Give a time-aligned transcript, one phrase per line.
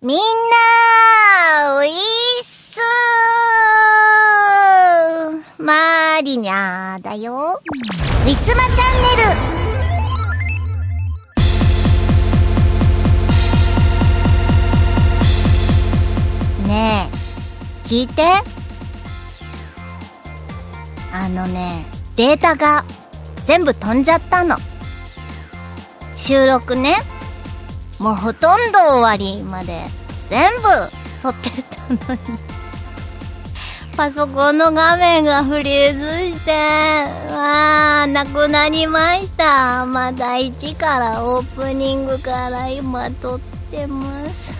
[0.00, 1.90] みんな、ウィッ
[2.44, 7.60] スーマリニャーだよ。
[7.64, 9.02] ウィスマチャン
[16.62, 18.22] ネルねえ、聞いて。
[21.12, 21.84] あのね、
[22.14, 22.84] データが
[23.46, 24.58] 全部飛んじゃったの。
[26.14, 26.94] 収録ね、
[27.98, 29.82] もうほとんど終わりまで
[30.28, 30.62] 全部
[31.20, 32.20] 撮ってたのに。
[33.96, 36.52] パソコンの画面がフリーズして、
[37.32, 39.84] わあ、なくなりました。
[39.86, 43.40] まだ1からオープニングから今撮っ
[43.72, 44.52] てます。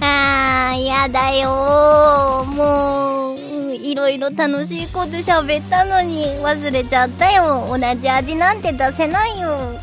[0.00, 7.66] あー、やだよもう、いろいろ楽しいこと喋ったのに忘れちゃったよ。
[7.70, 9.80] 同じ味なんて出せないよ。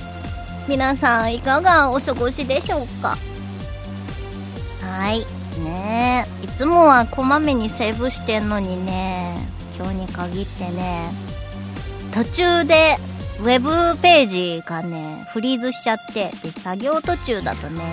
[0.67, 3.17] 皆さん、いかがお過ごしでしょうか？
[4.81, 5.19] はい。
[5.61, 6.25] ね。
[6.43, 9.35] いつもはこまめにセーブしてんのにね、
[9.77, 11.11] 今日に限ってね、
[12.11, 12.97] 途中で、
[13.41, 17.83] ウェブページがね、フリーズしちゃって、で、作業途中だとね、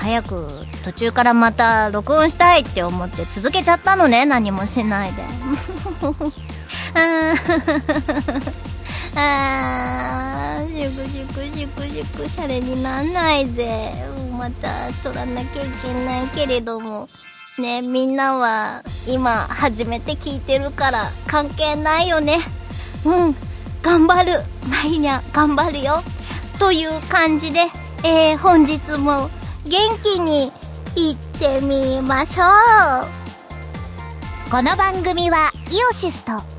[0.00, 0.48] 早く
[0.84, 5.22] 途中からまた録音したいって思って続けちゃったのね何もしないで。
[9.20, 13.92] あーシュクシュクシュクシュクシャレになんないぜ。
[14.38, 17.08] また撮らなきゃいけないけれども。
[17.58, 22.38] ねみんなは今初めて聞いてるから関係ないよね。
[23.04, 23.34] うん
[23.82, 24.44] 頑張る。
[24.70, 26.04] マリニャ頑張るよ。
[26.60, 27.66] という感じで、
[28.04, 29.28] えー、本日も
[29.64, 30.52] 元気に
[30.94, 32.46] いってみましょう。
[34.50, 36.57] この番組はイオシスと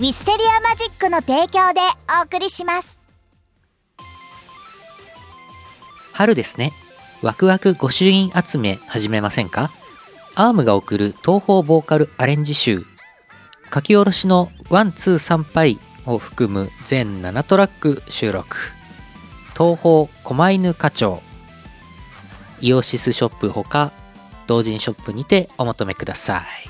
[0.00, 1.80] ウィステリアマジックの提供で
[2.18, 2.98] お送りします
[6.14, 6.72] 春ですね。
[7.20, 9.70] ワクワク御朱印集め始めませんか？
[10.34, 12.86] アームが送る東方ボーカルアレンジ集。
[13.74, 18.56] 書き下ろしのワン、ツー、参拝を含む全7トラック収録。
[19.52, 21.20] 東方狛犬課長。
[22.62, 23.92] イオシスショップほか
[24.46, 26.69] 同人ショップにてお求めください。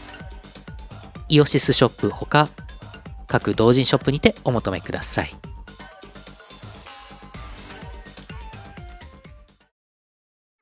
[1.31, 2.49] イオシスショップほか
[3.25, 5.33] 各同人ショップにてお求めください。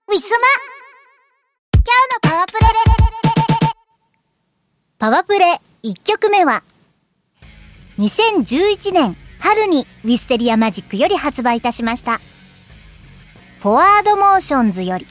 [0.07, 0.47] ウィスマ。
[1.73, 2.69] 今日のパワープレ。
[4.99, 6.61] パワープレ1曲目は
[7.97, 12.19] 2011年春にウィステリアマジックより発売いたしました。
[13.61, 15.07] Forward Motions より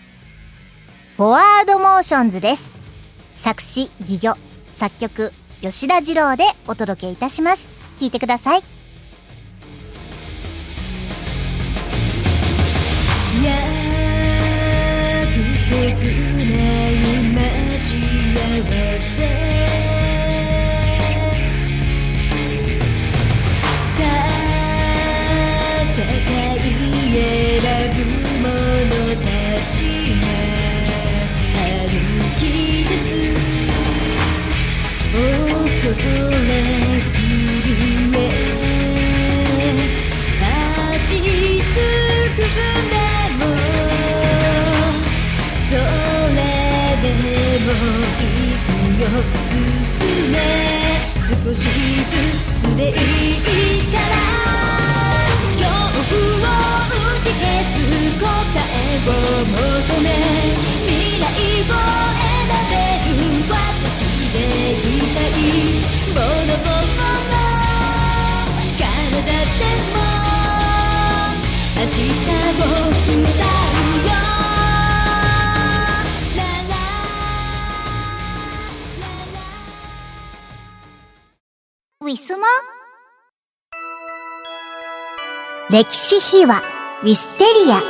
[1.17, 2.71] Forward Motions です。
[3.35, 4.37] 作詞戯魚
[4.73, 7.69] 作曲吉田二郎でお届けいたします。
[7.99, 8.63] 聞いてください。
[13.43, 13.59] 約
[15.69, 16.93] 束ない
[17.35, 17.43] 待
[17.83, 17.91] ち
[18.35, 18.71] 合わ
[19.17, 19.18] せ
[49.19, 50.37] 進め
[51.23, 52.15] 少しず
[52.61, 52.93] つでいい
[53.93, 54.15] から
[55.57, 55.67] 恐
[56.09, 56.55] 怖を
[57.17, 57.77] 打ち消す
[58.19, 59.11] 答えを
[59.45, 59.57] 求
[60.03, 60.07] め
[60.87, 61.75] 未来を
[62.15, 62.31] 選
[62.71, 62.73] べ
[63.11, 63.21] る
[63.51, 64.37] 私で
[64.79, 65.31] いたい
[66.15, 66.78] ボロボロ
[85.71, 86.63] 歴史秘話
[87.03, 87.83] ウィステリア。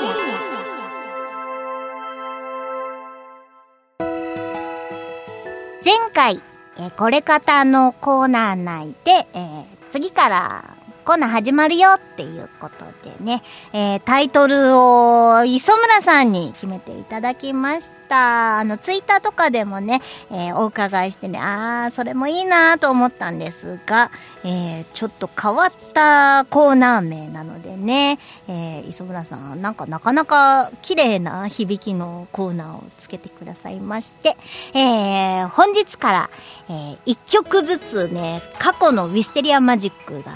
[5.85, 6.41] 前回、
[6.77, 10.78] えこれ方のコーナー内で、えー次から
[11.09, 13.41] コーナー始まるよっていうことでね、
[13.73, 18.59] えータイトルを磯村さんに決めていただきました。
[18.59, 24.11] あの、ツイッターとかでもね、えーお伺いしてね、あー、それもいいなと思ったんですが、
[24.45, 34.37] えーちょっと変わったコーナー名なのでね、えー磯村さん、なんかなかなか綺麗な響きのコーナーをつけてくださいまして、
[34.75, 36.31] えー本日から、
[36.69, 40.33] えー一曲ずつね、過去のウィステリアマジックが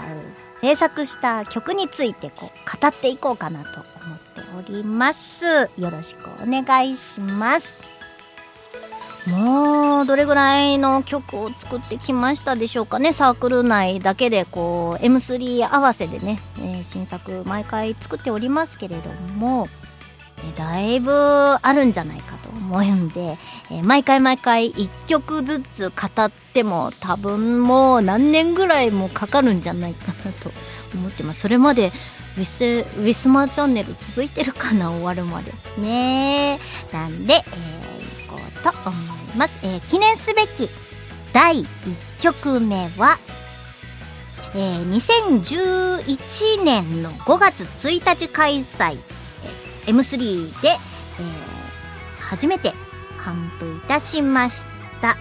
[0.63, 5.69] 制作した曲についてこう語っていこうかなと思っております。
[5.77, 7.77] よろしくお願いします。
[9.27, 13.11] もう、どれぐらいの曲を作ってきましたでしょうかね？
[13.11, 19.67] サークル内だけで、こう、M3 合わせでね、えー新作毎回作っておりますけれども、
[20.57, 23.37] だいぶあるんじゃないかと思うんで、
[23.71, 30.51] えー毎回毎回一曲ずつ語っても多分もう何年ぐらいもかかるんじゃないかなと
[30.95, 31.41] 思ってます。
[31.41, 31.91] それまで
[32.37, 32.63] ウィス
[32.99, 35.51] ウィスマーチャンネル続いてるかな終わるまで。
[35.81, 36.59] ね
[36.91, 38.97] えなんで、えー、行こうと思
[39.33, 39.59] います。
[39.63, 40.69] えー記念すべき
[41.33, 41.65] 第1
[42.21, 43.17] 曲目は、
[44.55, 48.97] えー2011年の5月1日開催、
[49.85, 51.53] M3 で、えー
[52.19, 52.73] 初めて
[53.23, 54.65] 頒布いたしまし
[55.01, 55.17] た。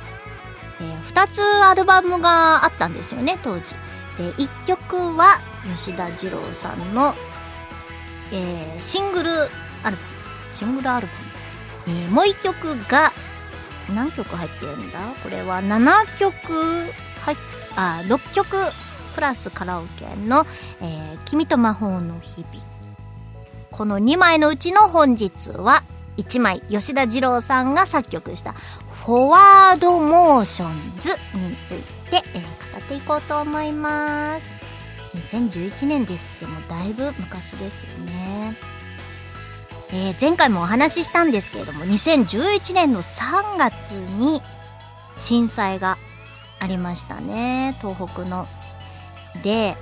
[0.80, 3.74] え2つアルバムがあったんですよね、当時。
[4.16, 7.14] で、1曲は吉田二郎さんの、
[8.32, 9.50] えーシングルアル
[9.82, 9.96] バム。
[10.52, 11.98] シングルアルバム。
[11.98, 13.12] えーもう1曲が、
[13.94, 15.00] 何曲入ってるんだ？
[15.22, 17.36] これは7曲入っ、
[17.76, 18.56] あ、6曲
[19.14, 20.46] プラスカラオケの、
[20.80, 22.71] えー君と魔法の日々。
[23.72, 25.82] この2枚のうちの本日は
[26.18, 28.52] 1枚吉田二郎さんが作曲した
[29.04, 32.42] 「フォワードモーションズ」について、えー
[32.72, 34.42] 語っていこうと思います。
[35.16, 38.54] 2011年ですってもうだいぶ昔ですよね。
[39.90, 44.42] えー前回もお話ししたんですけれども2011年の3月に
[45.18, 45.98] 震災が
[46.60, 47.74] ありましたね。
[47.80, 48.46] 東北の。
[49.42, 49.76] で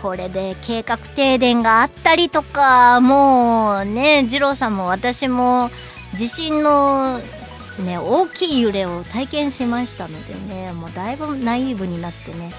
[0.00, 5.70] これで計画停電があったりとかもうね二郎さんも私も
[6.14, 7.18] 地震の
[7.84, 12.52] ね大きい揺れを体験しましたのでねもうだいぶナイーブになってね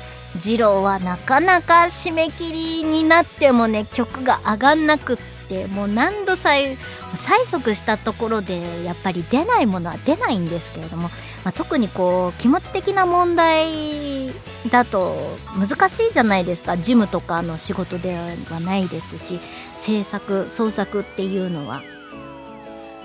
[0.43, 5.32] 二郎はなかなか締め切りになってもね曲が上がんなくって
[5.67, 6.77] もう何度催
[7.13, 11.09] 催促したところでやっぱり出ないものは出ないんですけれども、
[11.43, 14.31] まあ、特にこう気持ち的な問題
[14.71, 16.77] だと難しいじゃないですか。
[16.77, 19.39] 事務とかの仕事ではないですし
[19.77, 21.81] 制作創作っていうのは。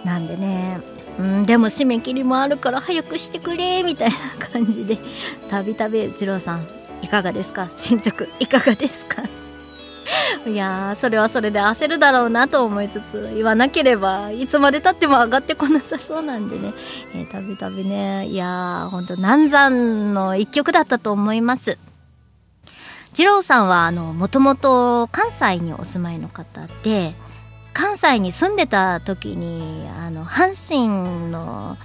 [0.05, 0.81] なんでね
[1.19, 4.17] うん、でも締め切りもあるから早くしてくれみたいな
[4.53, 4.97] 感じで。
[5.51, 6.67] たびたび二郎さん
[7.03, 7.69] いかがですか？
[7.77, 9.23] 進捗いかがですか？
[10.47, 16.73] いやーそれはそれで焦るだろうなと思いつつ言わなければいつまでたっても上がってこなさそうなんでね。
[17.15, 18.27] えーたびたびね。
[18.27, 21.79] いやーほんと難産の一曲だったと思います。
[23.15, 27.15] 二郎さんはあのもともと関西にお住まいの方で
[27.73, 31.77] 関西に住んでた時にあの阪神の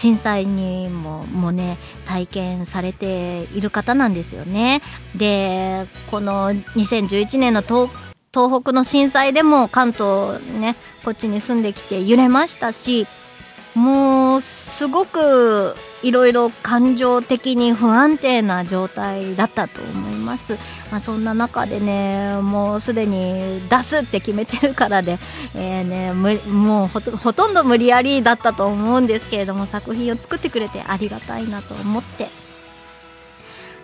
[0.00, 1.76] 震災にももね
[2.06, 4.80] 体験されている方なんですよね。
[5.14, 7.90] でこの2011年の東
[8.32, 13.06] 東北の震災でも関東ねこっちに住んできて揺れましたし
[13.74, 20.56] もうすごくいろいろ感情的に不安定な状態だったと思います。
[20.90, 25.18] まあ、そんな中でねもうすでに出すって決めてるからで、
[25.54, 32.28] えーね、もうほとほとんど無理やりだったと思うんですけれども作品を作ってくれてありがたいなと思って。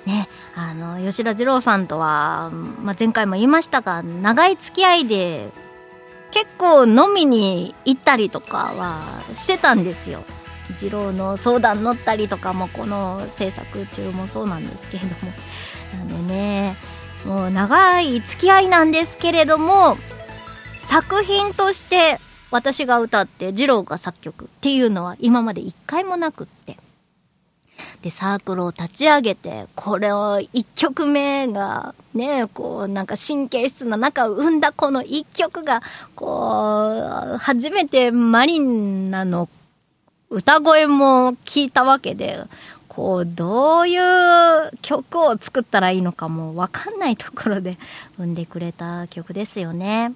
[0.04, 2.50] ね、あの吉田二郎さんとは、
[2.80, 5.48] まあ、前回も言いましたが長い付き合いで
[6.30, 9.02] 結構飲みに行ったりとかは
[9.36, 10.24] してたんですよ。
[10.80, 15.32] 二郎の相談乗ったりとかもこの制作中もそうなんですけれども
[15.94, 16.76] あのね
[17.24, 19.96] もう長い付き合いなんですけれども
[20.78, 22.18] 作品として
[22.50, 26.76] 私が歌って二郎が作曲っていうのは今まで一回もなくって
[28.02, 35.82] でサークルを立ち上げてこれを1曲目がねこうなんか神経質な中を生んだこの1曲が
[36.14, 36.90] こ
[37.34, 39.48] う初めてマリンナの
[40.30, 42.42] 歌声も聞いたわけで
[42.88, 47.76] こうどういう曲を作ったらいいのかもわかんないところで
[48.16, 50.14] 生んでくれた曲ですよね。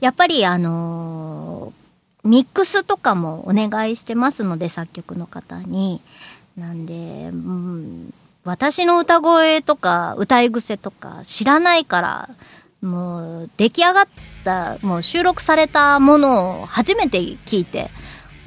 [0.00, 1.83] やっぱりあのー
[2.24, 6.00] ミックスとかもお願いしてますので作曲の方に。
[6.56, 6.94] なんで、
[7.32, 8.14] うん、
[8.44, 12.28] 私の歌声とか歌い癖とか知らないから、
[12.80, 14.08] もう出来上がっ
[14.44, 17.90] た、もう収録されたものを初めて聞いて、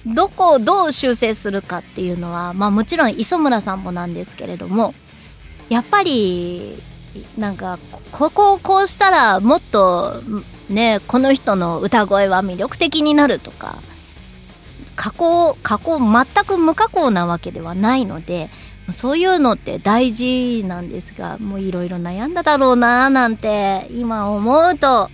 [0.05, 4.93] どこをどう修正するかっていうのは、まあもちろん磯村さんもなんですけれども、
[5.69, 6.81] やっぱり、
[7.37, 7.79] なんか、
[8.11, 10.21] ここをこうしたらもっと、
[10.69, 13.77] ね、この人の歌声は魅力的になるとか、
[14.95, 18.49] 加工、加工、全く無加工なわけではないので、
[18.91, 25.09] そういうのって大事なんですが、もういろいろ悩んだだろうななんて今思うと、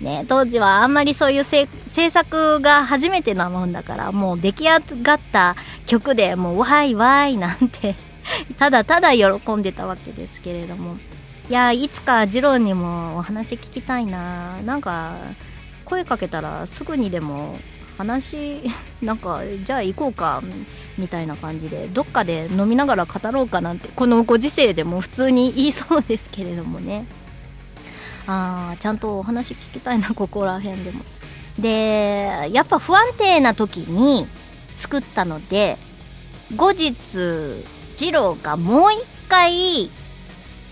[0.00, 1.66] ね、当時はあんまりそういう制
[2.10, 5.56] 作が初めてなもんだから、もう出来上がった
[5.86, 7.94] 曲でもうワイワイなんて、
[8.56, 10.96] ただただ喜んでたわけですけれども。
[11.50, 15.16] いや、いつかジローにもお話聞きたいななんか、
[15.84, 17.58] 声かけたらすぐにでも
[17.98, 18.62] 話、
[19.02, 20.42] なんか、じゃあ行こうか、
[20.96, 27.04] みたいな感じで、どっかで飲みながら語ろうかなんて、このご時世でも普通に言いそうですけれどもね。
[28.26, 31.04] ああ、ちゃんとお話聞きたいな、ここら辺でも。
[31.58, 34.26] で、やっぱ不安定な時に
[34.76, 35.76] 作ったので、
[36.56, 36.94] 後日、
[37.96, 39.90] ジローがもう一回、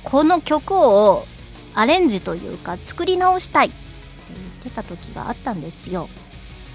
[0.04, 1.26] この曲を
[1.74, 3.76] アレンジというか作り直したいって
[4.28, 6.08] 言ってた時があったんですよ。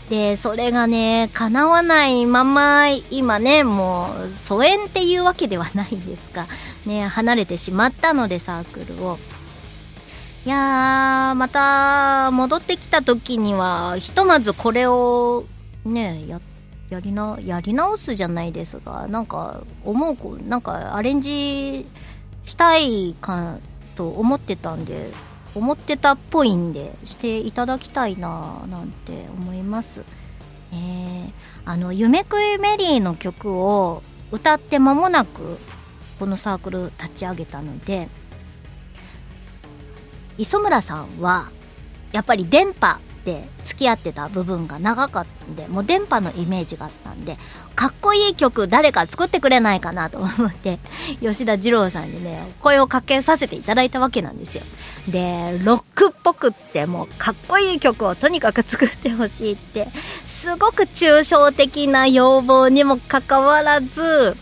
[0.09, 6.47] で、それがね、叶わないまま、今ね、もう、疎遠っていうわけではないですが、
[6.85, 9.17] ね、離れてしまったので、サークルを。
[10.45, 15.43] いやー、また、戻ってきた時には、ひとまずこれを、
[15.83, 16.39] ね、や、
[16.89, 21.85] やりな、やり直すじゃないですが、なんか、思うこ、なんか、アレンジ
[22.47, 23.57] したいか
[23.95, 25.11] と思ってたんで、
[25.53, 30.01] 思ってたっぽいんでしていただきたいななんて思います。
[30.71, 31.31] えー、
[31.65, 34.01] あの「夢食いメリー」の曲を
[34.31, 35.59] 歌って間もなく
[36.19, 38.09] このサークル立ち上げたので
[40.37, 41.49] 磯村さんは
[42.11, 47.37] やっぱり電波で付き合ってた部分が長かったんでもう電波のイメージがあったんで
[47.77, 50.79] かっこいい曲誰か作ってくれないかなと思って
[51.21, 54.63] 吉田二郎さんにね声をかけさせていただいたわけなんですよ。
[55.07, 59.87] でロックっぽくってもうかっこいい曲をとにかく作ってほしいって
[60.25, 64.35] すごく抽象的な要望にもかかわらず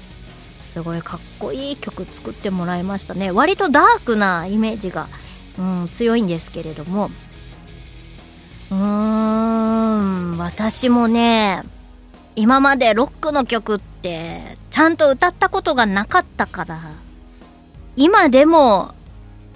[0.74, 3.32] すごいかっこいい曲作ってもらいましたね。
[3.32, 5.10] 割とダークなイメージが、
[5.60, 7.12] うん、強いんですけれども。
[8.72, 11.63] うーん私もね
[12.36, 16.80] 今までロックの曲ってちゃんと歌ったことがなかったから
[17.96, 18.94] 今でも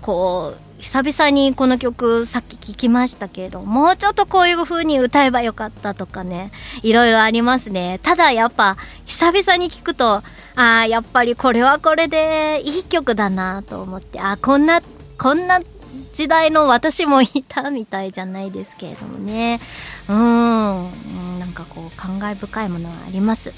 [0.02, 6.52] こう久々にこの曲さっき聴きましたけどもうちょっとこういう風に歌えばよかったとかね
[6.84, 8.00] いろいろありますね。
[8.02, 10.24] ただやっぱ久々に聴くとあ
[10.56, 14.82] あやっぱりこれはこれでいい曲だなと思ってあこんな
[15.18, 15.60] こんな
[16.14, 19.60] 時代の私もいたみたいじゃないですけれどもね。
[20.08, 20.16] うん。
[21.40, 23.54] なんかこう感慨深いものがあります。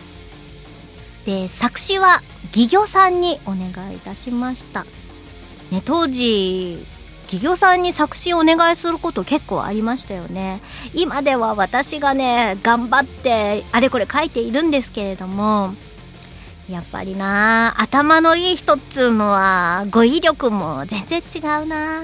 [1.26, 2.22] で作詞は
[2.56, 4.86] 義魚さんにお願いいたしました。
[5.72, 6.86] ね当時
[7.24, 10.60] 企業さんに作詞をお願いすること結構ありましたよね。
[10.94, 15.74] 今では私がね頑張ってあれこれ書いているんですけれども
[16.70, 22.04] やっぱりな頭のいい人っつうのは語彙力も全然違うな。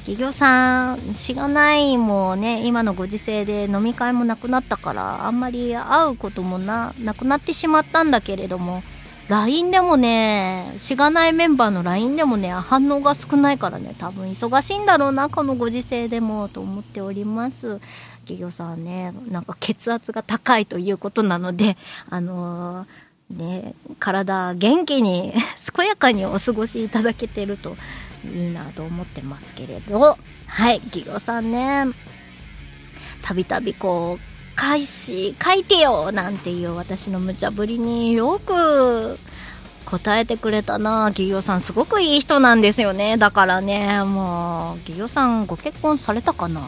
[0.00, 8.82] 企業さんしがないもね今のご時世で飲み会もなくなったからあんまり会うこともななくなってしまったんだけれども
[9.30, 17.78] LINE でもね、しがないメンバーの LINE でもね、反応が少ないからね、多分忙しいんだろうな、このご時世でも、と思っております。
[18.22, 21.76] 企業さんね、なんか血圧が高いということなので、
[22.08, 25.32] あのー、ね、体元気に、
[25.76, 27.76] 健やかにお過ごしいただけてると
[28.24, 31.84] いいなと思ってますけれど、はい、企業さんね、
[33.22, 39.18] たびたびこう、返し書いてよなんていう私の無茶ぶりによく
[39.86, 41.06] 答えてくれたな。
[41.06, 43.16] 企業さんすごくいい人なんですよね。
[43.16, 46.60] だからねもう企業さんご結婚されたかな。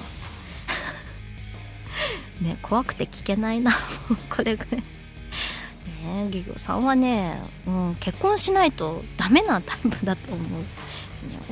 [2.41, 3.73] ね怖くて聞けないな。
[4.35, 4.81] これぐらい。
[4.81, 10.65] ね企業さんはね、うん、結婚しないとダメなタイプだと思う、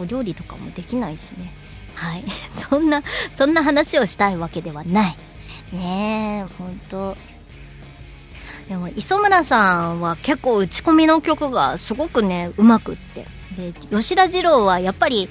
[0.01, 1.53] お料理とかもできないしね。
[1.95, 2.25] はい。
[2.71, 3.03] そんな
[3.35, 5.17] そんな話をしたいわけではない。
[5.73, 7.17] ねえほんと。
[8.69, 13.27] でも磯村さんは結構打ち込みの曲がすごくねうまくって。
[13.57, 15.29] で吉田二郎はやっぱり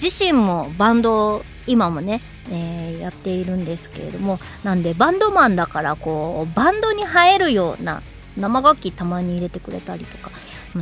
[0.00, 8.02] 自身もバンド今もね、えーやっているんですけれどもなんでバンドマンだからこうバンドに映えるような
[8.36, 10.30] 生楽器たまに入れてくれたりとか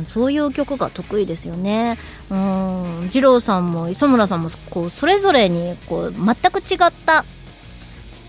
[0.05, 1.97] そういう曲が得意ですよね。
[2.29, 7.25] うん二郎さんも磯村さんもこうそれぞれにこう全く違った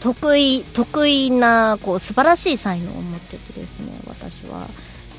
[0.01, 4.67] 得意得意なこう素晴らしい才能を持っててですね私は。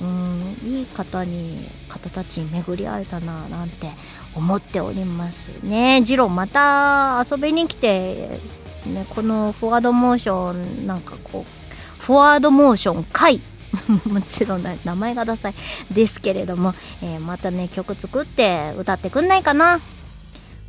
[0.01, 1.57] うんいい方に
[1.89, 3.89] 方たちに巡り会えたななんて
[4.33, 6.01] 思っておりますね。
[6.05, 8.39] 次郎また遊びに来て、
[8.85, 13.41] ね、このフォワードモーションなんかこうフォワードモーション回
[14.05, 15.53] もちろん名前がダサい
[15.91, 19.79] ですけれども、えーまたね曲作って歌ってくんないかな。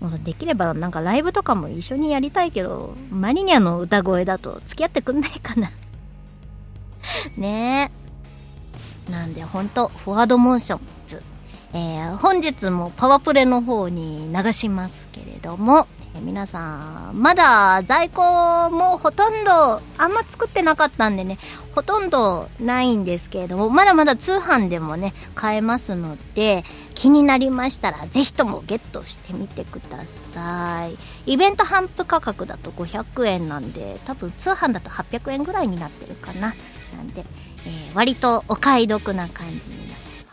[0.00, 5.70] もうできればなんかライブとかも一緒にやりたいけどマリニャの歌声だと付き合ってくんないかな。
[7.36, 7.90] ね。
[9.08, 11.22] えなんでほんとフォワードモーションズ、
[11.72, 15.86] えー本日もパワプレの方に流しますけれども、
[16.16, 18.20] 皆さんまだ在庫
[18.70, 21.38] もほとんどあんま作ってなかったんでね
[21.72, 26.64] ほとんどないんですけれどもまだまだ通販でもね買えますので
[26.94, 30.96] 気になりましたらぜひともゲットしてみてください。
[31.32, 36.54] イベント頒布価格だと500円なんで多分通販だと800円ぐらいになってるかな。
[36.96, 37.24] なんで、
[37.66, 40.32] えー割とお買い得な感じになってま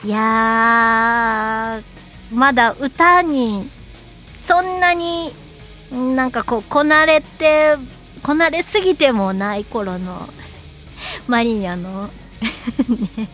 [0.00, 0.06] す。
[0.06, 3.70] いやーまだ歌に
[4.48, 5.30] そんなに
[5.92, 7.76] なんかこうこなれて
[8.22, 10.26] こなれすぎてもない頃の
[11.28, 12.08] マリニャの
[13.18, 13.28] ね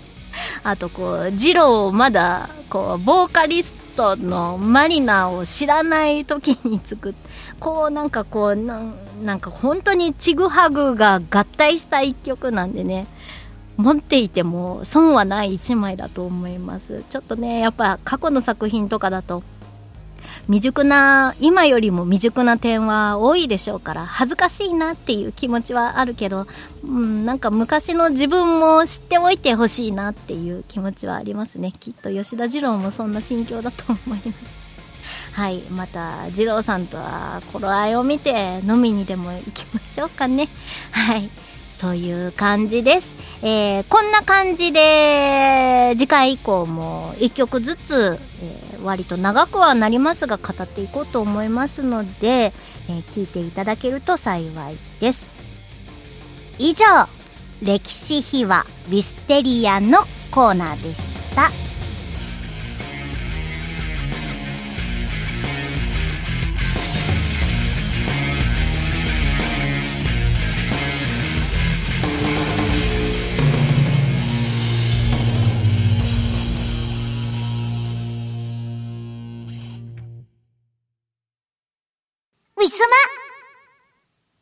[0.64, 7.14] あとこうジローまだこうボーカリストのマリナを知らない時に作っ
[7.60, 13.06] こうなんかこうなんなんか本当にちぐはぐが合体した一曲なんでね
[13.76, 17.04] 持っていても損はない一枚だと思います。
[17.08, 19.42] ちょっとねやっぱ過去の作品とかだと
[20.46, 26.46] 未熟な今よりも未熟な点は多いでしょうから恥ずかしいなっていう気持ちはあるけど、
[26.84, 31.72] うん、なんか昔の自分も知っておいてほしいなっていう気持ちはありますね。
[31.80, 34.64] きっと吉田二郎もそんな心境だと思います。
[35.32, 40.48] はいまた二郎さんとは頃合いを見て飲みにでも行きましょうかね。
[40.92, 41.30] はい
[41.78, 52.52] という感じです、えーこんな感じで次回以降も1曲ずつ、えー割と長くはなりますが語っていこうと思いますので、
[52.88, 55.30] えー聞いていただけると幸いです。
[56.58, 56.84] 以上
[57.62, 59.98] 歴史秘話ウィステリアの
[60.30, 61.02] コーナーでし
[61.34, 61.73] た。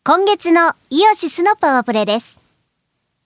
[0.04, 2.40] 今月のイオシスのパワープレイです。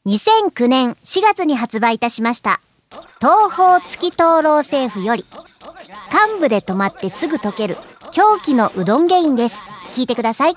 [0.04, 2.60] 2009年4月に発売いたしました。
[3.18, 5.24] 東方月灯籠政府より、
[6.12, 7.78] 幹部で止まってすぐ溶ける
[8.12, 9.56] 狂気のうどんゲインです。
[9.94, 10.54] 聞いてください。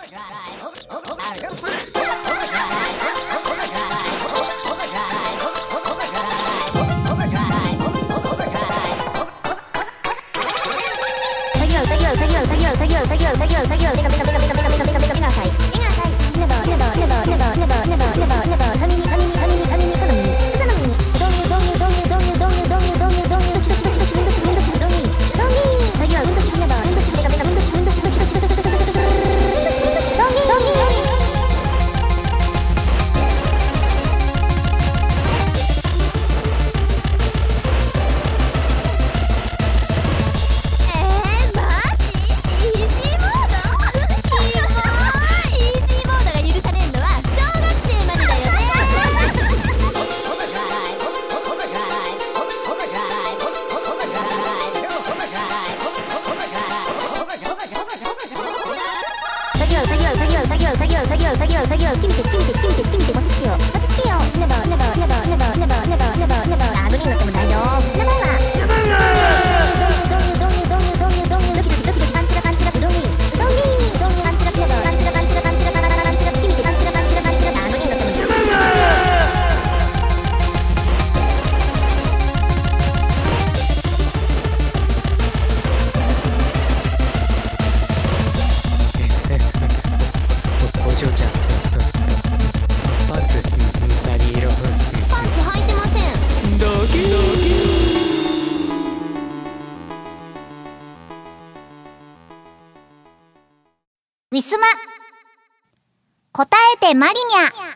[106.79, 107.69] てマリニャ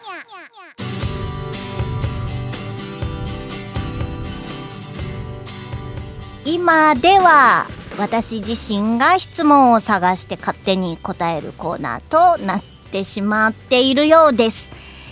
[6.46, 7.66] 今では
[7.98, 12.02] 私自身が質問を探して勝手に答えるコーナー
[12.38, 14.72] となってしまっているようです。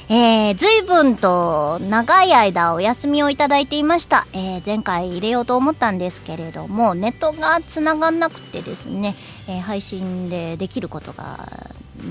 [0.10, 4.28] えー、随分と長い間お休みをいただいていました。
[4.34, 9.16] えー、前回入れようと思ったんですけれども、ネットが繋がんなくてですね、
[9.48, 11.48] えー配信でできることが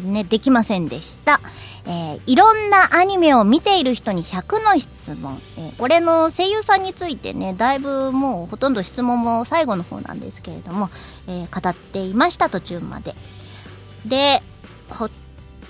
[0.05, 1.41] ね、できませんでした。
[1.87, 5.41] えーいろんなアニメを見ている人に100の質問。
[5.59, 10.91] えーこれの声優さんについてね、だいぶもうほとんど質問も最後の方なんですけれども、
[11.27, 13.15] えー語っていました、途中まで。
[14.07, 14.43] で、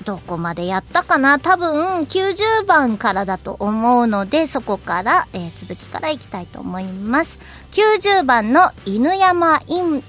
[0.05, 1.39] どこまでやったかな？
[1.39, 7.39] 多分90番からだと思うので、そこから、えー続きからいきたいと思います。
[7.73, 9.61] 90番の犬山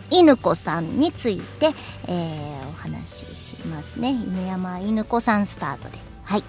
[0.09, 1.71] 犬子さんについて、
[2.07, 2.60] えー
[3.91, 4.11] しますね。
[4.11, 5.97] 犬山犬子さんスタートで。
[6.23, 6.43] はい。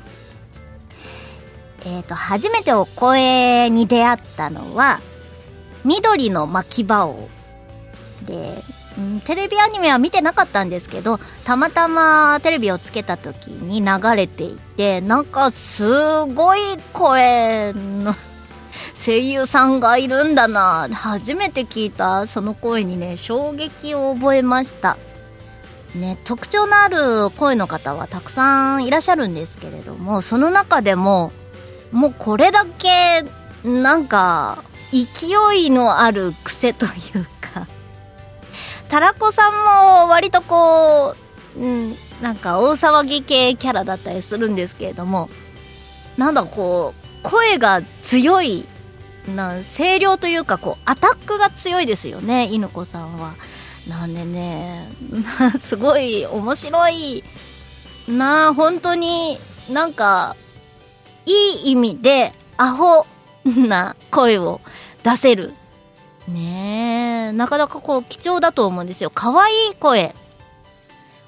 [1.85, 5.00] えっ、と、初めてお声に出会ったのは、
[5.85, 7.28] 緑の巻き場王
[8.24, 8.55] で、
[8.96, 16.61] うんテレビアニメは見てなかったんですけど、たまたまテレビをつけた時に流れていて、なんかすごい
[16.92, 18.14] 声の
[18.94, 20.88] 声優さんがいるんだな。
[20.92, 24.96] 初めて聞いたその声にね、衝撃を覚えました。
[25.94, 31.33] ね、特徴のある声の方はたくさんいらっしゃるんですけれども、その中でも、
[31.90, 32.88] もうこれだけ、
[33.68, 37.66] なんか、勢いのある癖というか、
[38.88, 39.52] タラコさん
[40.05, 41.14] も割とこ
[41.57, 45.28] う、うん、なんか大騒ぎ系キャラだったりするんですけれども、
[46.16, 48.66] なんだこう、声が強い、
[49.35, 53.35] な声量というかこう、アタックが強いですよね、犬子さんは。
[53.88, 54.88] なんでね、
[55.61, 57.25] すごい面白い
[58.09, 59.38] なあ、本当に
[59.71, 60.37] なんか、
[61.27, 63.07] いい意味でアホ
[63.45, 64.61] な声を
[65.05, 65.53] 出せる。
[66.29, 69.11] ねえ、なかなかこう貴重だと思うんですよ。
[69.12, 70.14] 可愛い声。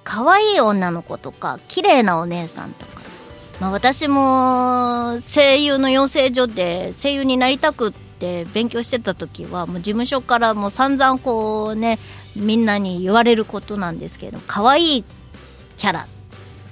[0.05, 2.95] 可愛い女の子とか、綺麗なお姉さんとか。
[3.61, 11.99] まあ私も声優の養成所で声優になりたくって勉強してた時はもう事務所からもう散々こうね
[12.37, 15.05] みんなに言われることなんですけど可愛い
[15.77, 16.07] キャラ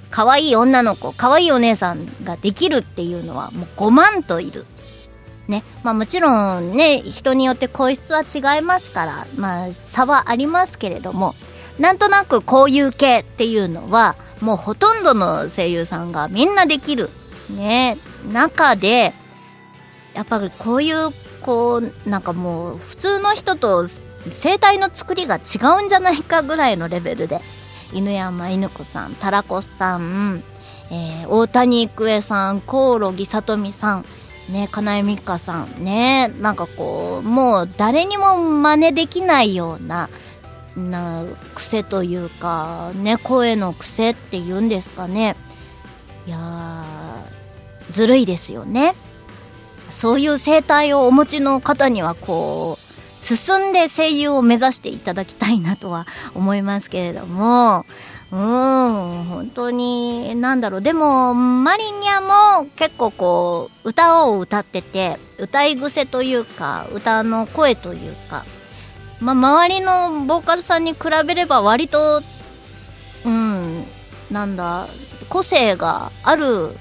[0.09, 4.65] 可愛い女の子可愛いお姉さんができるっていうのはもう5万といる。
[5.47, 5.63] ね。
[5.83, 11.33] まあもちろんね人によって声質は違いますからまあ差はありますけれども
[11.79, 17.09] なんとなくこういう系っていうのはもうほとんどの声優さんがみんなできる。
[17.55, 17.97] ね。
[18.31, 19.13] 中で
[20.13, 21.09] やっぱりこういう
[21.41, 23.87] こうなんかもう普通の人と
[24.31, 27.41] 声帯の作りが違うんじゃないかぐらいのレベルで。
[27.93, 30.43] 犬山犬子さんたらこさん、
[30.89, 34.05] えー大谷育恵さんコオロギさとみさん
[34.49, 40.09] ね金井美香さんねなんかこうもう誰にも真似できないような
[40.75, 45.35] な癖というかね声の癖っていうんですかね。
[46.25, 48.95] いやーずるいですよね。
[49.91, 52.82] そういう声帯をお持ちの方にはこう
[53.23, 56.05] 進んで声優を目指していただきたいなとは
[56.35, 57.85] 思いますけれども。
[58.31, 60.81] うーん本当になんだろう。
[60.81, 68.43] でもマリニャも結構こう歌を歌ってて歌い癖というか歌の声というか
[69.23, 72.21] まあ、周りのボーカルさんに比べれば割と、
[73.25, 73.83] うん、
[74.29, 74.87] なんだ、
[75.29, 76.71] 個性がある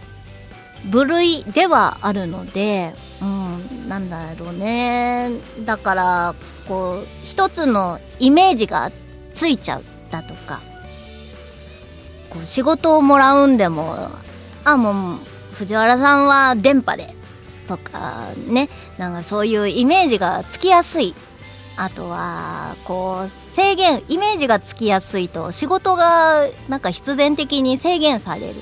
[0.84, 5.30] 部類ではあるので、うん、なんだろうね。
[5.64, 6.34] だから、
[6.66, 8.90] こう、一つのイメージが
[9.32, 10.60] ついちゃうだとか、
[12.30, 14.08] こう仕事をもらうんでも、
[14.64, 15.18] あ、もう、
[15.54, 17.14] 藤原さんは電波で、
[17.66, 18.68] とかね、
[18.98, 21.14] なんかそういうイメージがつきやすい
[21.76, 28.54] あとは、こう、制限、イメージがつきやすいと、仕事が、なんか必然的に制限される。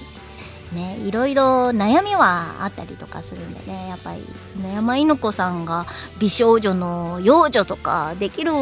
[0.72, 4.24] ね、いろいろ悩みはあったりとかするんでね、やっぱり、
[4.74, 5.86] 山犬子さんが
[6.18, 8.52] 美少女の幼女とかできる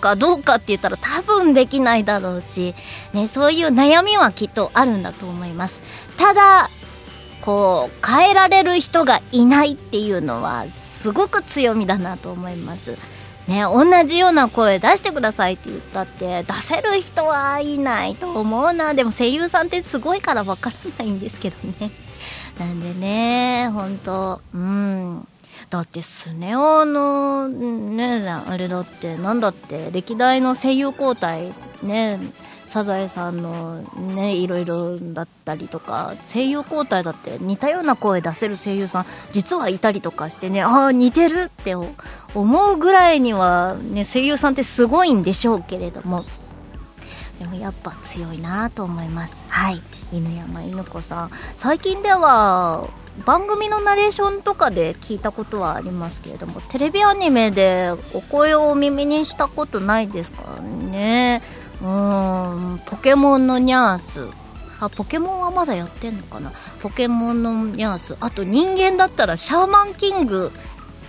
[0.00, 2.74] かどうかって言ったら多分できないだろうし、
[3.12, 5.82] ね、そういう悩みはきっとあるんだと思います。
[6.16, 6.68] ただ、
[7.42, 12.96] こう、変えられる人がいないっていうのは、すごく強みだなと思います。
[13.48, 18.94] ね、同じような声出してくださいって言ったって出せる人はいないと思うな。
[18.94, 21.90] でも声優さんってすごいからわからないんですけどね。
[22.58, 25.26] なんでね本当うん。
[25.70, 31.52] だってスネ夫のねあれだってなんだって歴代の声優交代
[31.82, 32.20] ね
[32.72, 33.82] サザエさんの
[34.14, 46.24] ねいろいろだったりとか声優交代だって似たような声出せる声優さん実はいたりとかしてねああ似てるって思うぐらいには、ね、声優さんってすごいんでしょうけれども。
[47.38, 49.36] でもやっぱ強いなと思います。
[49.48, 49.82] はい。
[50.10, 51.30] 犬山犬子さん。
[51.56, 52.88] 最近では
[53.26, 61.42] 番組のナレーションとかで聞いたことはありますけれどもテレビアニメでお声をお耳にしたことないですからね。
[61.82, 64.20] うんポケモンのニャース。
[64.80, 66.52] あポケモンはまだやってんのかな？
[66.80, 68.16] ポケモンのニャース。
[68.20, 70.50] あと人間だったらシャーマンキング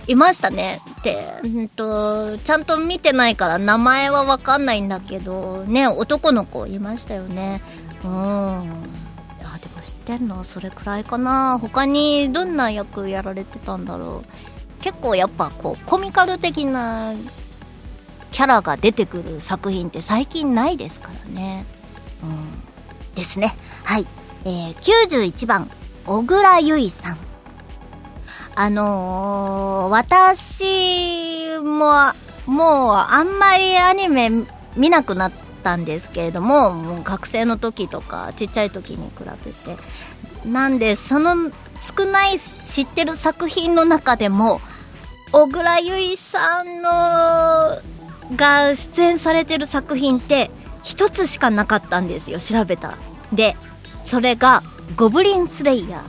[0.06, 0.80] いましたね。
[1.00, 7.62] って、うんと、ちゃんと見てないから名前はわかんないんだけどね男の子いましたよね。
[8.04, 8.10] うん。
[8.10, 10.44] あでも知ってんの？
[10.44, 11.58] それくらいかな。
[11.60, 14.82] 他にどんな役やられてたんだろう？
[14.82, 17.12] 結構やっぱこうコミカル的な
[18.34, 21.64] キャラが出てくる作品って最近ないですからね。
[22.20, 23.14] うん。
[23.14, 23.54] ですね。
[23.84, 24.06] はい。
[24.44, 25.70] えー、91番
[26.04, 27.16] 小倉優衣さん。
[28.56, 31.94] あのー、私も
[32.52, 34.30] もうあんまりアニメ
[34.76, 39.80] 見なくなったんですけれどももう学生の時とかちっちゃい時に比べて。
[40.44, 44.60] なんでその少ない知ってる作品の中でも
[45.32, 47.93] 小倉優衣さんの
[48.36, 50.50] が出演されてる作品って
[50.82, 52.98] 一つしかなかったんですよ調べたら。
[53.32, 53.56] で
[54.04, 54.62] それが
[54.96, 56.04] ゴブリンスレイヤ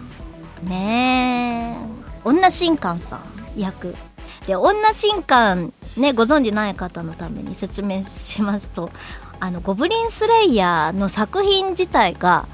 [0.64, 0.70] ー。
[0.70, 1.88] ねえ。
[2.24, 3.96] 女神官さん役。
[4.48, 8.92] で女神官ねご存じない方のために説明しますと
[9.40, 12.48] あのゴブリンスレイヤーの作品自体が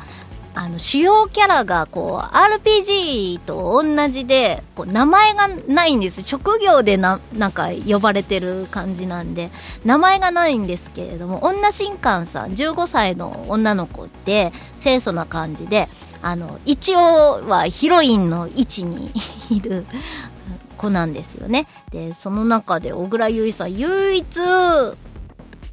[0.54, 6.22] あの主要キャラがこう RPG と同じでこう名前がないんです。
[6.24, 9.50] 職業でななんか呼ばれてる感じなんで
[9.86, 15.88] 名前がないんですけれども女神官さん15歳の女の子って清楚な感じで
[16.22, 17.00] あの一応
[17.48, 19.10] はヒロインの位置に
[19.50, 19.86] いる
[20.78, 21.68] 子なんですよね。
[21.92, 24.26] でその中で小倉優衣さん唯一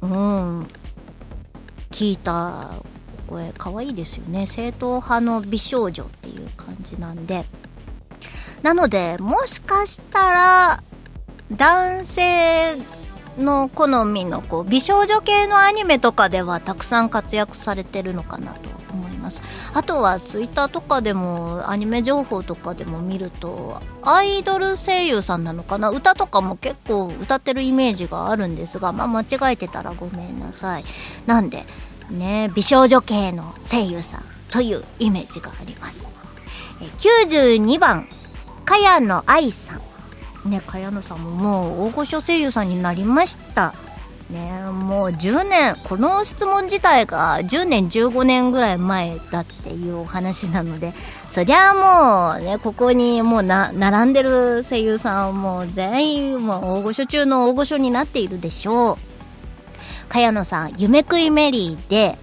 [0.01, 0.67] うん
[1.91, 2.69] 聞いた
[3.29, 4.47] 声可愛いですよね。
[4.47, 7.43] 正統派の美少女っていう感じなんで。
[8.63, 10.83] なのでもしかしたら
[11.51, 12.75] 男性
[13.37, 19.41] の好みのこう美少女系のアニメとかではたくさん活躍されてるのかなと思います。
[19.73, 25.89] あとはツイッターとかでもアニメ情報とかでも見るとアイドル声優さんなのかな？
[25.89, 30.83] 歌とかも結構歌ってるイメージがあるんですがまあ間違えてたらごめんなさい。
[31.25, 31.63] なんで
[32.09, 36.05] ね美少女系の声優さんというイメージがあります。
[36.99, 38.07] 92番
[38.65, 39.75] 茅野愛さ
[40.45, 40.49] ん。
[40.49, 43.73] ね茅野さんももう大御所声優さんになりました。
[44.29, 50.93] ねもう10年この質問自体が10年15年ぐらい前だっていうお話なので
[51.29, 59.08] そりゃもうねここにもうな並んでる声優さんはもう全員もう大御所中の大御所になっているでしょう。
[60.09, 62.17] 茅野さん夢食いメリーで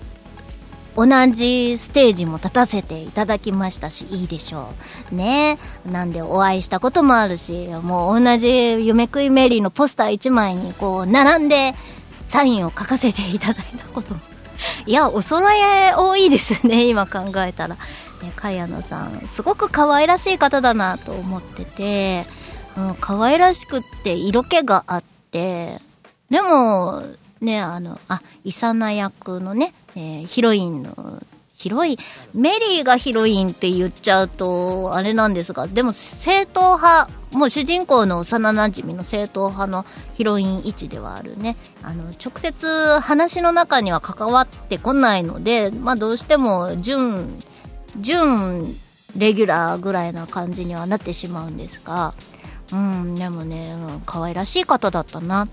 [0.97, 4.71] 同じステージも立たせていただきましたしいいでしょ
[5.13, 5.59] うね。
[5.85, 8.49] なんでお会いしたこともあるしもう同じ
[8.85, 11.75] 夢食いメリーのポスター1枚にこう並んで
[12.29, 14.15] サインを書かせていただいたこと。
[14.15, 14.21] も
[14.87, 15.61] いやお揃い
[15.95, 17.77] 多いですね 今考えたら。
[18.23, 22.25] ね茅野さんすごく可愛らしい方だなと思ってて、
[22.75, 25.83] うん、可愛らしくって色気があって
[26.31, 27.03] でも
[27.41, 31.23] ねあのあイサナ役のね、えー、ヒロインの
[31.57, 31.97] ヒロイン
[32.35, 41.57] メリーがヒロインって言っちゃうとあれなんですがでも正統派もう主人公の幼なじみの正統派のヒロイン位置ではあるね。
[41.83, 47.39] あの直接話の中には関わってこないので、まあ、どうしても準
[47.99, 48.75] 準
[49.17, 52.15] レギュラーぐらいな感じにはなってしまうんですが。
[52.73, 55.49] うんでもね可愛らしい方だったなっ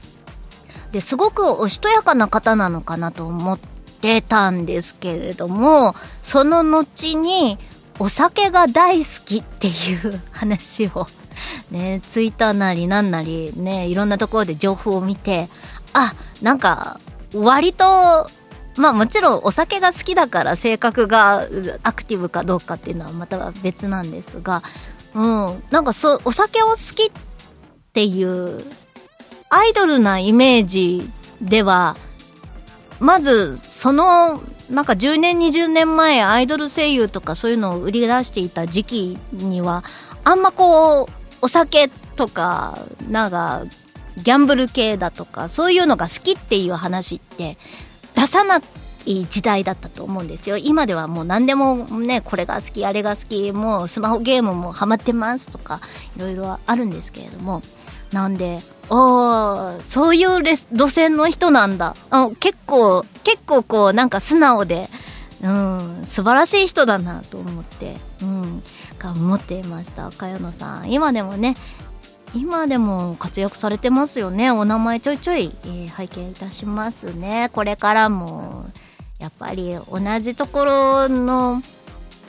[0.93, 3.59] ですごくおしとやかな方なのかなと思っ
[3.99, 7.57] てたんですけれどもその後に
[7.97, 11.07] お酒が大好きっていう話を
[11.71, 15.49] ねツイッターなりなんなりねいろんなところで情報を見て
[15.93, 16.99] あなんか
[17.33, 18.29] 割と
[18.77, 21.47] まあもちろんお酒が好きだから性格が
[21.81, 24.61] アクティブかどうかっていうのはまた別なんですが
[25.15, 27.11] うんなんかそお酒を好きっ
[27.93, 28.63] ていう
[29.53, 31.07] アイドルなイメージ
[31.39, 31.95] では、
[32.99, 39.83] まず、その、なんか10年、20年前、アイドル声優とかそういうのを売り出していた時期には、
[40.23, 41.07] あんまこう、
[41.43, 43.61] お酒とか、なんか、
[44.17, 47.59] ギャンブル系だとか、そういうのが好きっていう話って
[48.15, 48.59] 出さな
[49.05, 50.57] い時代だったと思うんですよ。
[50.57, 55.81] 今ではもう何でもねこれが好きあれが好きもうスマホゲームもハマってますとか
[56.15, 57.61] いろいろあるんですけれども。
[58.13, 58.59] なんで
[58.95, 61.95] ああそういうレス路線の人なんだ。
[62.11, 64.87] あ結構結構こうなんか素直で
[65.41, 68.63] うん素晴らしい人だなと思ってうん
[68.99, 70.91] が思っていましたかよのさん。
[70.91, 71.55] 今でもね
[72.35, 74.51] 今でも活躍されてますよね。
[74.51, 77.49] お名前ちょいちょい、えー拝見いたしますね。
[77.51, 78.65] これからも
[79.19, 81.61] やっぱり同じところの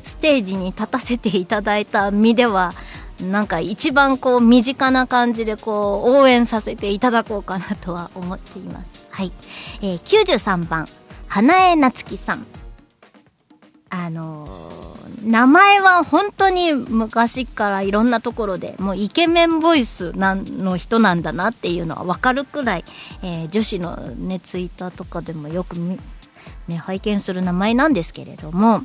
[0.02, 2.72] ステージに立たせていただいた身では
[3.20, 9.08] なんか一番こう身近な感じでこう応援させていただこうかなとは思っています。
[9.10, 9.32] はい、
[9.82, 10.88] えー93番
[11.28, 12.46] 花江夏樹さん。
[13.90, 14.84] あのー
[15.24, 22.84] 名前は本当に昔からいろんなところでもうイケメンボイスなんの人なんだなっていうのは分かるくらい、
[23.22, 25.98] えー女子のねツイッターとかでもよく、ね、
[26.76, 28.82] 拝見する名前なんですけれども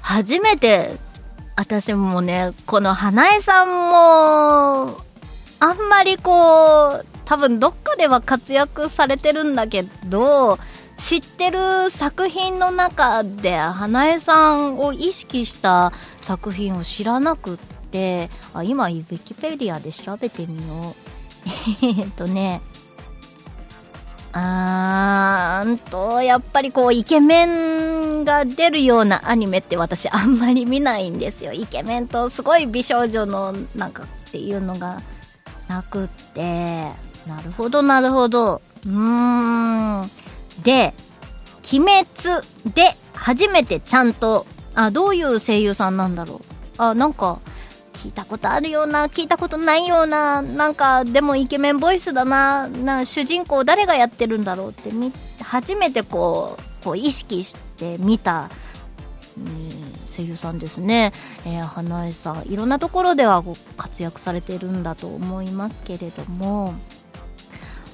[0.00, 0.96] 初めて
[1.58, 5.02] 私もねこの花江さんも
[5.58, 10.60] あんまりこう多分どっかでは活躍されてるんだけど
[10.96, 17.58] 知ってる作品の中で花江さんを意識した作品を知らなくっ
[17.90, 20.94] てあ今ウィキペディアで調べてみよう。
[21.82, 22.60] えっとね
[24.32, 31.52] あーんとやっぱりこうイケメンが出るようなアニメって私あんまり見ないんですよ。
[31.52, 35.02] イケメンとすごい美少女のなんかっていうのが
[35.68, 36.92] なくって。
[37.26, 38.60] なるほどなるほど。
[38.86, 40.10] うーん。
[40.62, 40.92] で
[41.72, 42.06] 「鬼滅」
[42.74, 46.40] で初めてちゃんとあどういう声優さんなんだろう。
[46.78, 47.40] あなんか
[47.98, 54.90] 聞いたことあるような聞いたことないようななんかでもイケメンボイスだなな主人公誰がやってるんだろうって
[55.42, 58.50] 初めてこうこう意識して見た、
[59.36, 59.68] うん
[60.06, 61.12] 声優さんですね、
[61.44, 66.74] えー花江さんいろんなところではこう活躍されてるんだと思いますけれども。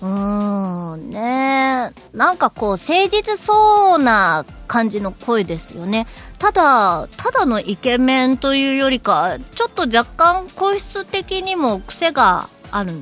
[0.02, 6.06] うーんねなんかこう誠実そうな感じの声ですよね。
[6.38, 12.92] ただただのイケメンというよりかちょっと若干声質的にも癖がある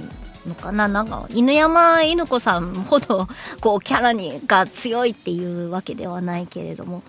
[0.46, 0.88] のかな。
[0.88, 3.28] なんか犬山犬子さんほど
[3.60, 7.02] こうキャラにが強いっていうわけではないけれども。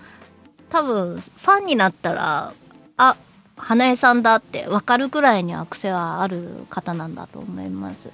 [0.70, 2.52] 多分ファンになったら
[2.98, 3.16] あ
[3.56, 8.10] 花江さんだって分かるくらいには癖はある方なんだと思います。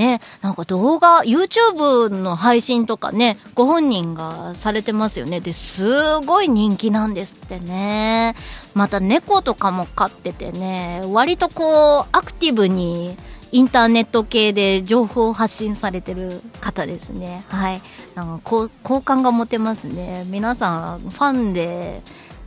[0.00, 5.40] ね、なんか動画 YouTube の配信とかねご本人がされてますよね。
[5.40, 8.34] ですごい人気なんですってね。
[8.72, 11.02] また猫とかも飼っててね。
[11.12, 13.14] 割とこうアクティブに
[13.52, 17.44] インターネット系で情報を発信されてる方ですね。
[17.48, 17.82] はい。
[18.14, 20.24] なんかこう好感が持てますね。
[20.28, 22.00] 皆さんファンで、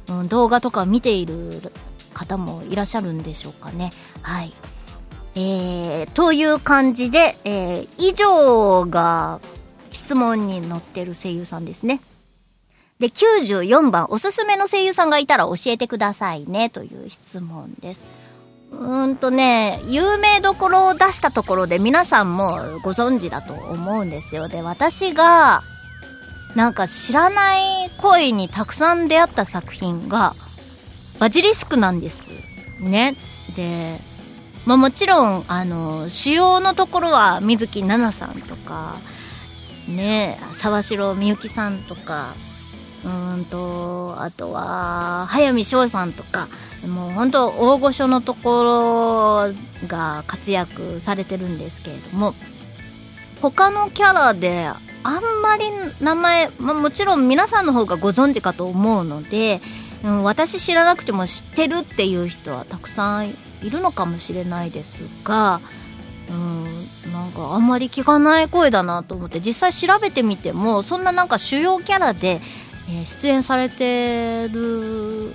[0.09, 1.61] うん、動画とか見ている
[2.15, 3.91] 方もいらっしゃるんでしょうかね。
[4.23, 4.51] はい。
[5.35, 9.39] えー、という感じで、えー以上が
[9.91, 12.01] 質問に載ってる声優さんですね。
[12.99, 18.05] で、94番、おすすめの声優さんがいたら教えてくださいね、という質問です。
[18.71, 24.47] うーんとね、有名どころを出したところで皆さんもご存知だと思うんですよ。
[24.47, 25.61] で、私が、
[26.55, 30.33] なんか知らない声にたくさん出会った作品が、
[31.19, 32.29] バジリスクなんです。
[32.79, 33.15] ね。
[33.55, 33.99] で、
[34.65, 38.95] まあ、もちろんあの主要のところは水木奈々さんとか
[39.87, 42.33] ね沢城みゆきさんとか
[43.05, 46.47] うんとあとは早見翔さんとか
[46.87, 49.49] もう本当大御所のとこ
[49.83, 52.33] ろが活躍されてるんですけれども
[53.41, 54.69] 他のキャラで
[55.03, 55.65] あんまり
[56.01, 59.59] 名前、まあ、もちろん皆さんの方がご存知かと思うので、
[60.05, 63.33] うん、私知らなくても知ってるっていう人はたくさん
[63.63, 65.61] いるのかもしれないですが、
[66.29, 66.63] うん、
[67.11, 72.41] なんかあんまり聞かない声だなと思って実際調べてみてもそんななんか主要キャラで、
[72.89, 75.33] えー出演されてる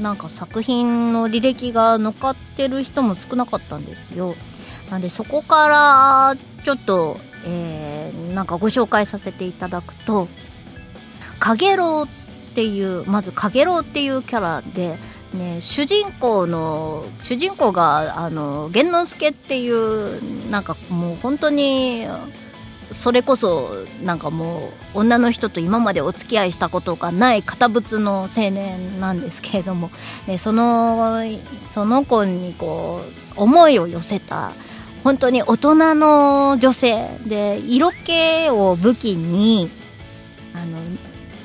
[0.00, 4.34] なんか作品の履歴が乗っかってる人も少なかったんですよ。
[4.90, 10.28] なんでそこからちょっと、えーなんかご紹介させていただくと
[11.38, 12.06] 「かげろう」
[12.50, 14.96] っていうまずかげろうっていうキャラで、
[15.34, 22.06] ね、主人公の主人公があの玄之介っていうなんかもう本当に
[22.92, 29.90] それこそなんかもう女の人と今までお付き合いしたことがない堅物の青年なんですけれども、
[30.28, 31.22] ね、その
[31.60, 33.00] その子にこ
[33.36, 34.52] う思いを寄せた
[35.02, 39.68] 本当に大人の女性で色気を武器に
[40.54, 40.78] あの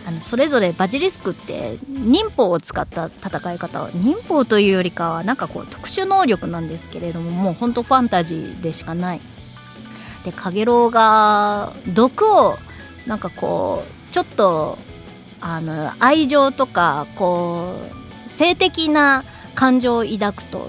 [0.09, 9.21] あのそれぞれバジリスクって忍法を使った戦い方は忍法というよりかはなんかこう特殊能力なんですけれどももうほんとファンタジーでしかない。
[10.25, 12.57] でカゲロウが毒を
[13.05, 14.79] なんかこうちょっと
[15.41, 17.75] あの愛情とかこ
[18.27, 20.67] う性的な感情を抱くと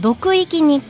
[0.00, 0.80] 毒域に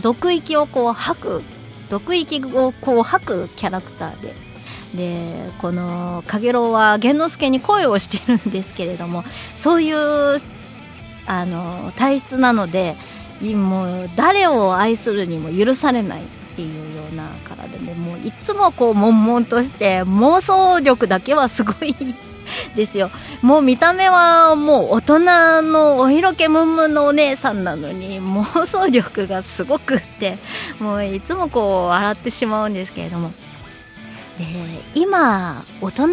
[0.00, 1.42] 毒域をこう吐く
[1.90, 4.51] 毒域をこう吐くキャラクターで。
[4.94, 9.24] でこのかげろうは源之助に恋をしてるんですけれども
[9.58, 10.40] そういう
[11.26, 12.94] あの体質なので
[13.54, 21.94] もう誰を愛するにも許されないっていうような体でもういつもこう悶々として妄想力だけはすごい
[22.76, 23.10] ですよ。
[23.40, 30.36] もう見た目はもう大人のお色気ムンムンのお姉さんなのに妄想力がすごくって
[30.78, 33.32] もういつもこう笑ってしまうんですけれども。
[34.42, 36.08] で今大人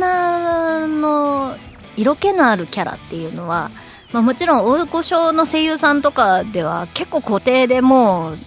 [1.01, 1.55] の
[1.97, 3.69] 色気のあるキャラっていうのは、
[4.13, 8.38] まあ、もちろん大御所の声優さんとかでは結構固定でもう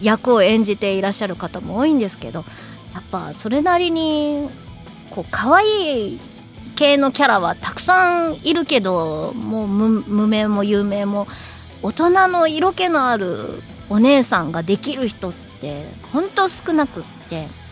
[0.00, 2.44] 役を演じていらっしゃる方も多いんですけど
[2.94, 4.48] やっぱそれなりに
[5.10, 6.20] こう可愛い
[6.76, 11.26] 系のキャラはたくさんいるけどもう無無名も有名も
[11.82, 17.65] 大人の色気のあるお姉さんができる人ってほんと少なくって。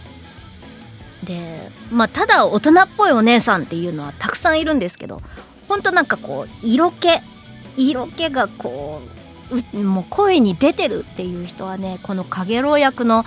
[1.25, 5.20] でまあただ大人っぽいお姉さんっていうのはたくさんいるんですけど
[5.68, 7.09] ほんとなんかこう色気
[7.77, 9.03] 色気がこ
[9.72, 13.25] うもう声に出てるっていう人はねこのかげろう役の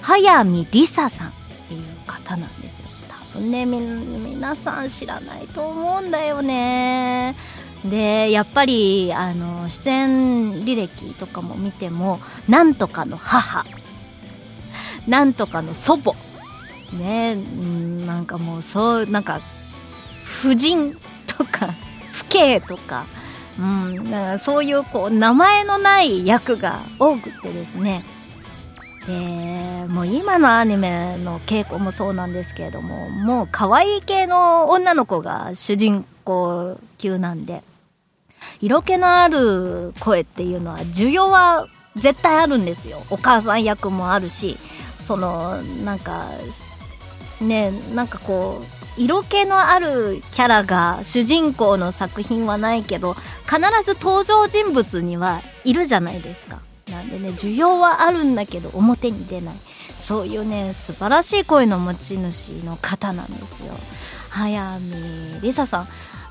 [0.00, 1.32] 早見りささんっ
[1.68, 3.14] ていう方なんですよ。
[3.34, 7.36] 多分ね皆さん知らないと思うんだよね。
[7.84, 13.64] でやっぱりあの出演履歴とかも見てもなんとかの母
[15.08, 16.14] なんとかの祖母
[16.98, 19.40] ねうんなんかもうそうなんか
[20.24, 20.94] 婦人
[21.26, 21.74] とか
[22.30, 23.04] 父兄とか
[23.58, 28.02] うん、かそういうこう名前のない役が多くてですね。
[29.06, 37.62] でもう今のアニメの傾向もそうなんですけれどももう可愛い系の女の子が主人公級なんで
[38.60, 41.66] 色気のある声っていうのは需要は
[41.96, 43.02] 絶対あるんですよ。
[43.10, 44.56] お母さん役もあるし
[45.00, 46.26] そのなんか
[47.40, 53.14] ねなんかこう色気のあるキャラが主人公の作品はないけど
[53.44, 56.58] 必ず登場人物にはいるじゃないですか。
[56.90, 59.54] なんでね需要はあるんだけど表に出ない。
[60.00, 63.74] そういうね素晴らしい声の持ち主の方なんですよ。
[64.30, 65.82] 早見りささん。
[65.82, 65.86] う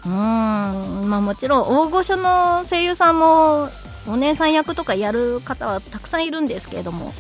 [0.05, 3.69] ーんまあもちろん大御所の声優さんも
[4.07, 7.13] お姉さん役とかやる方はたくさんいるんですけれども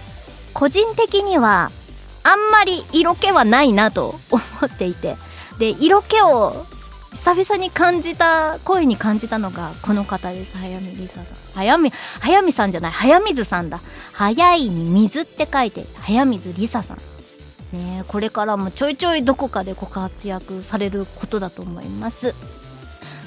[0.53, 1.71] 個人的には
[2.23, 5.15] あんまり色気はないなと思っていて。
[5.57, 6.65] で色気を
[7.13, 10.57] 久々に感じた声に感じたのがこの方です。
[10.57, 11.25] 早見りささん。
[11.53, 12.91] 早見早見さんじゃない。
[12.91, 13.81] 早水さんだ。
[14.13, 16.97] 早いに水って書いて早水りささん。
[17.77, 22.33] ねこれからもちょいちょいどこかでご活躍されることだと思います。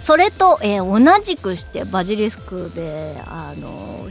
[0.00, 4.08] それと、えー同じくしてバジリスクであの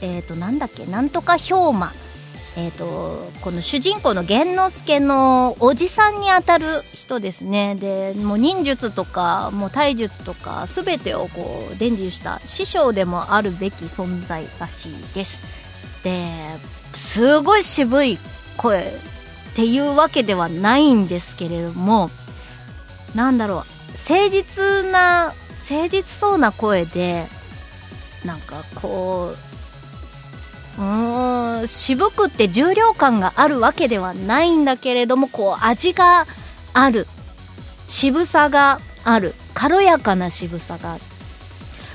[0.00, 1.92] えっ、となんだっけなんとか氷馬。
[2.58, 7.74] えー、とこの主人公の源之助のおじさんにあたる人ですね。
[7.74, 15.42] でもう忍術とかもう体術とか全てをこう伝授した師匠でもあるべき存在らしいです。
[16.02, 16.44] で
[16.94, 18.18] すごい渋い
[18.56, 18.84] 声
[19.50, 22.10] っていうわけではないんですけれども
[23.14, 25.34] なんだろう誠実な
[25.68, 27.26] 誠実そうな声で
[28.24, 29.36] なんかこう
[30.78, 36.26] うん渋くって重量感があるわけではないんだけれどもこう味が
[36.72, 37.06] ある。
[37.88, 39.34] 渋さがある。
[39.54, 41.02] 軽やかな渋さがある。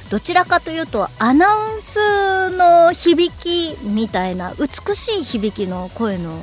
[0.10, 6.38] どちらかというとアナウンスの響きみたいな美しい響きの声の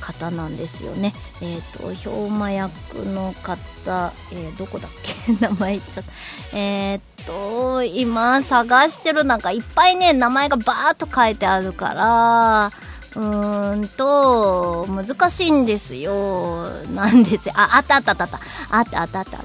[0.00, 1.14] 方なんですよね。
[1.40, 2.72] えっ、ー、と、氷馬役
[3.06, 5.32] の方、えー、どこだっけ？
[5.40, 6.12] 名前言っちゃった。
[6.56, 12.72] えっ、と、今探してるなんかいっぱいね、名前がバーっと書いてあるから、
[13.16, 16.68] うーんと、難しいんですよ。
[16.94, 17.54] なんですよ。
[17.56, 18.40] あ、あったあったあったあった。
[18.70, 19.40] あったあったあった。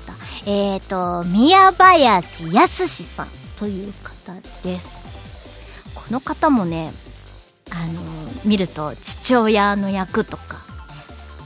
[0.45, 4.33] えっ、と、宮林康さんという方
[4.63, 4.89] です。
[5.93, 6.91] この方もね、
[7.71, 8.01] あの、
[8.45, 10.57] 見ると父親の役とか、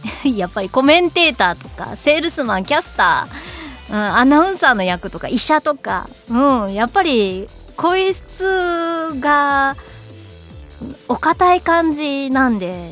[0.35, 9.75] やっぱりコメンテーターとかセールスマンキャスター、うん、アナウンサーの役とか医者とか、うん、やっぱり声質が
[11.07, 12.91] お堅い感じなんで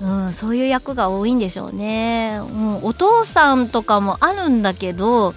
[0.00, 5.34] うん、そういう役が多いんでしょうね、うん、お父さんとかもあるんだけど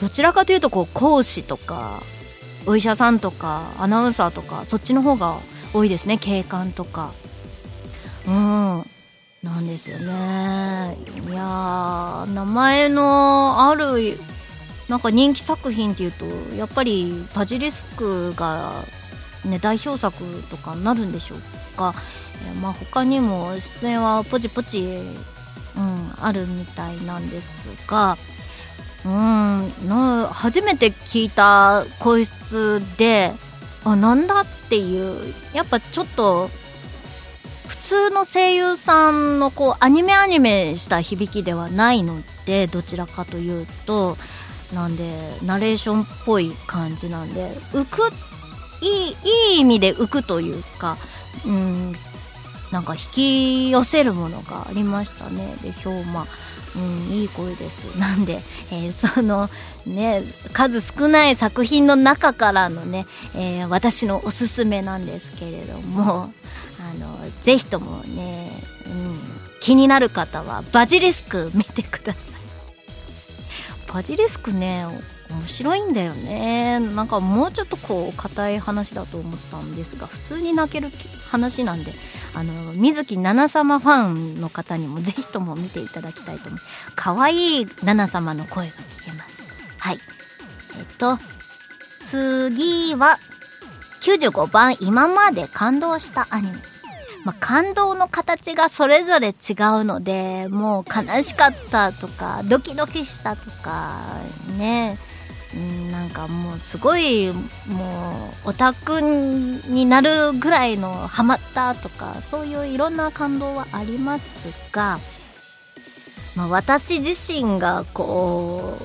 [0.00, 2.00] どちらかというとこう講師とか
[2.66, 5.36] お医者さんとかアナウンサーとかそっちの方が
[5.72, 7.12] 多いですね警官とか。
[8.26, 8.84] うん。
[9.42, 10.96] なんですよね。
[11.28, 14.18] いや名前のある
[14.88, 16.26] なんか人気作品っていうと
[16.56, 18.84] やっぱりバジリスクが、
[19.44, 20.16] ね、代表作
[20.48, 21.94] とかになるんでしょうか、
[22.48, 24.82] えまあ他にも出演はポチポチ、
[25.76, 28.16] うん、あるみたいなんですが
[29.04, 33.32] うんな初めて聞いた声質で
[33.84, 36.48] あなんだっていうやっぱちょっと
[37.86, 44.16] 通の声優さんのこうアニメアニメした響きではないのでどちらかというと
[44.74, 45.08] なんで
[45.44, 48.12] ナレーションっぽい感じなんで浮く
[48.82, 49.16] いい
[49.54, 50.96] いい意味で浮くというか
[51.46, 51.92] うん
[52.72, 55.54] なんか引き寄せるものがありましたね。
[55.62, 56.26] で氷馬
[56.74, 57.96] うんいい声です。
[57.98, 58.40] なんで、
[58.72, 59.48] えーその
[59.86, 60.22] ね
[60.52, 63.06] 数少ない作品の中からのね、
[63.36, 66.32] えー私のおすすめなんですけれども。
[66.90, 68.50] あのぜひともね、
[68.86, 69.18] うん、
[69.60, 72.26] 気になる方はバジリスク見てください。
[73.92, 74.84] バジリスクね
[75.30, 76.78] 面白いんだよね。
[76.80, 80.88] なんかもうちょっとこう硬い話だと思ったんですが普通に泣ける
[81.30, 81.92] 話なんで
[82.34, 86.60] あの水木奈々様ファンの方にもぜひとも見ていただきたいと思う。
[86.94, 89.42] 可愛い奈々様の声が聞けます。
[89.78, 89.98] はい。
[90.78, 91.18] えっと
[92.04, 93.18] 次は
[94.02, 96.58] 95番今まで感動したアニメ。
[97.26, 99.34] まあ、感動の形がそれぞれ違う
[99.82, 104.00] のでもう悲しかったとかドキドキしたとか
[104.56, 104.96] ね。
[105.54, 114.98] うんなんかもうすごいもうオタクになるぐらいのハマったとかそういういろんな感動はありますが、
[116.36, 118.84] まあ、私自身がこう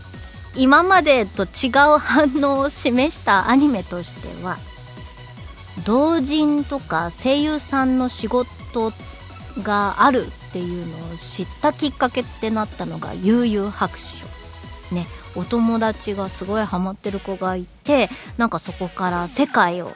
[0.55, 4.57] 今までと違う反応を示したアニメとしては
[5.85, 8.93] 同人とか声優さんの仕事
[9.63, 14.25] があるっていうのを知ったきっかけってなったのが悠々白書。
[14.93, 19.91] ねお友達がすごいハマってる子がいてなんかそこから世界を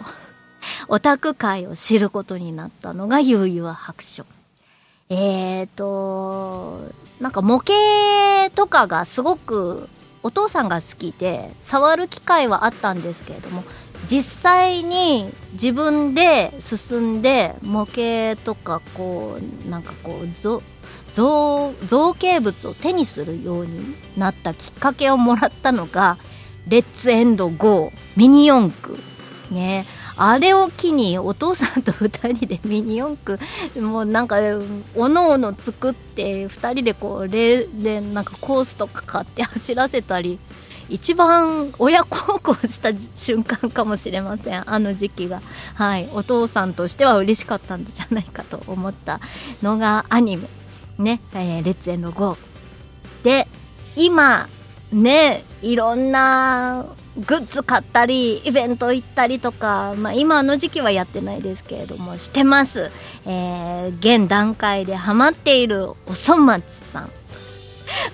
[0.87, 4.25] オタク界を知ることになったのが悠々白書。
[5.09, 6.79] えーと
[7.19, 9.87] なんか模型とかがすごく
[10.23, 13.63] お父さんが好きで触る機会はあったんですけれども
[14.09, 20.61] 実際に自分で進んで模型とかこうなんかこう造
[21.13, 26.17] 造造形物を手にするようになったきっかけをもらったのが
[26.67, 28.97] 「レッツエンドゴーミニ四駆」
[29.49, 29.85] ね。
[30.17, 33.37] あれを機にお父さんと2人でミニ四駆
[33.81, 34.37] もうなんか
[34.95, 40.39] おのおの作って2人でこうレでなんかコースとか買って走らせたり
[40.89, 44.69] 一番親孝行した瞬間かもしれません。
[44.69, 45.41] あの時期が。
[45.73, 46.09] はい。
[46.13, 49.19] お父さんとしては嬉しかったんじゃないかと思った
[49.63, 50.47] のがアニメ。
[50.97, 52.37] ね「えーレッツエンドゴー」
[53.23, 53.47] で
[53.95, 54.47] 今
[54.91, 56.85] ねいろんな
[57.17, 62.91] グッズ買ったりイベント行ったりとか、まあ、今の時期はやってないですけれどもしてます、
[63.25, 67.09] えー現段階でハマっているおそ松さん。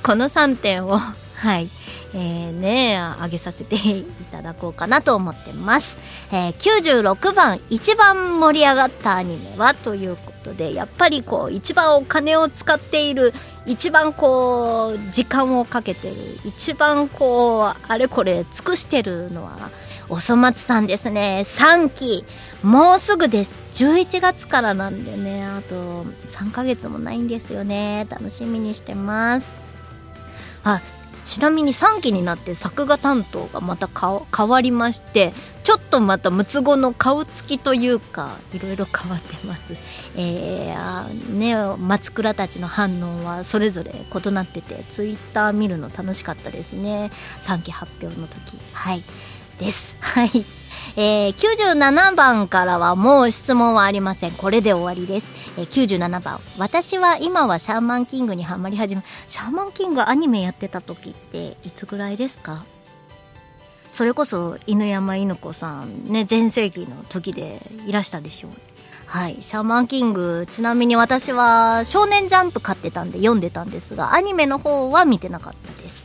[0.04, 1.70] この3点をはい。
[2.14, 5.98] えー、ねあげさせていただこうかなと思ってます、
[6.32, 13.34] えー96番一番盛り上がったアニメはということでやっぱりこう一番お金を使っている
[13.66, 19.70] 一番こう時間をかけてる一番こうあれこれ尽くしてるのは
[20.10, 21.44] おそ松さんですね。
[21.46, 22.26] 3期
[22.64, 23.62] もうすぐです。
[23.76, 28.06] 11月からなんでねあと3ヶ月もないんですよね。
[28.10, 29.50] 楽しみにしてます。
[30.66, 30.82] あ
[31.26, 33.90] ちなみに3期になって作画担当がまた
[34.36, 39.74] 変わりましてちょっとまた六つ子の顔つきというかいろいろ変わってます。
[40.16, 47.12] えーあね松倉たちの反応はそれぞれ異なっててツイッター見るの楽しかったですね。
[47.42, 48.58] 3期発表の時。
[48.74, 49.04] はい。
[49.60, 49.96] です。
[50.02, 50.46] はい。
[50.98, 54.32] えー97番からはもう質問はありません。
[54.32, 56.40] これで終わりです、えー97番。
[56.58, 62.64] 私は今はシャーマンキングにはまり始めシャーマンキングアニメやってた時っていつぐらいですか？
[63.92, 68.52] それこそ犬山犬子さんね全盛期の時でいらしたでしょう
[69.06, 69.38] はい。
[69.42, 76.01] シャーマンキングちなみに私は少年ジャンプ買ってたんで読んでたんですがアニメの方は見てなかったです。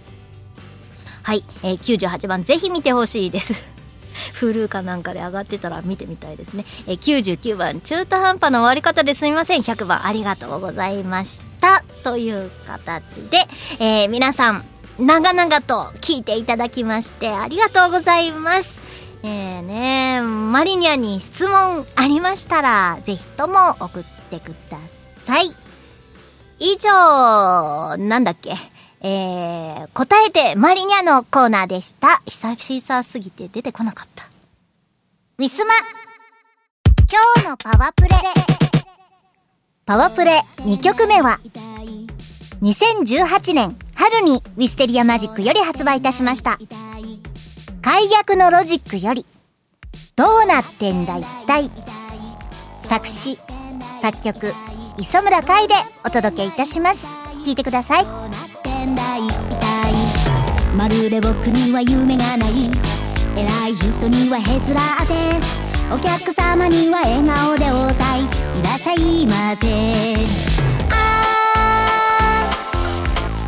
[1.26, 3.52] はい、えー98番ぜひ見てほしいです
[4.40, 6.64] Hulu かなんかで上がってたら見てみたいですね。
[6.86, 9.60] えー99番、中途半端な終わり方ですみません。
[9.60, 11.82] 100番、ありがとうございました。
[12.04, 13.38] という形で、
[13.80, 14.64] えー皆さん、
[15.00, 18.80] 長々と聞いていただきまして、ありがとうございます。
[19.24, 24.78] えーね、マリニャに質問ありましたら、ぜひとも送ってくだ
[25.26, 25.50] さい。
[26.60, 28.54] 以上、なんだっけ？
[29.02, 32.22] えー、答えてマリニャのコーナーでした。
[32.26, 34.24] 久々すぎて出てこなかった。
[35.38, 35.74] ウィスマ
[37.08, 38.08] 今日のパワープレ
[39.84, 41.38] パワプレ2曲目は
[42.62, 46.58] 2018年春にウィステリアマジックより発売いたしました。
[47.82, 49.24] 解約のロジックより
[50.16, 51.70] どうなってんだ一体
[52.80, 53.38] 作詞、
[54.02, 54.52] 作曲、
[54.98, 55.74] 磯村海で
[56.04, 57.06] お届けいたします。
[57.44, 58.45] 聞いてください。
[60.76, 62.70] まるで僕には夢がない。
[63.34, 65.14] 偉い人にはへつらって。
[65.90, 68.20] お客様には笑顔で応対。
[68.20, 68.24] い
[68.62, 69.66] らっしゃいませ。
[70.90, 70.94] あ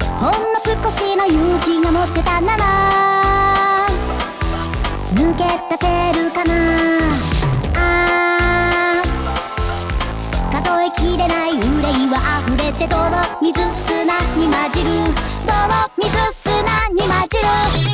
[0.01, 0.09] ー。
[0.19, 2.57] ほんの少しの勇気が持ってたな。
[2.57, 3.87] ら
[5.15, 6.55] 抜け出せるかな。
[7.75, 9.03] あ
[10.51, 12.17] 数えきれない憂いは
[12.49, 12.97] 溢れて泥
[13.43, 13.53] 水
[13.87, 14.89] 砂に混じる。
[15.47, 15.53] 泥
[15.99, 16.38] 水砂
[16.95, 17.45] に混じる。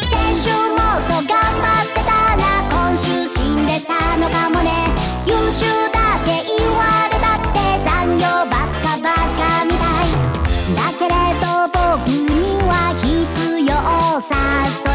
[0.08, 2.42] 先週もっと頑張ってたな。
[2.70, 4.70] 今週死んでたのかもね。
[5.26, 8.48] 優秀だって言われたって残業ばっ
[8.82, 10.14] かばっかみたい。
[10.76, 13.74] だけれど僕には必要。
[14.22, 14.93] さ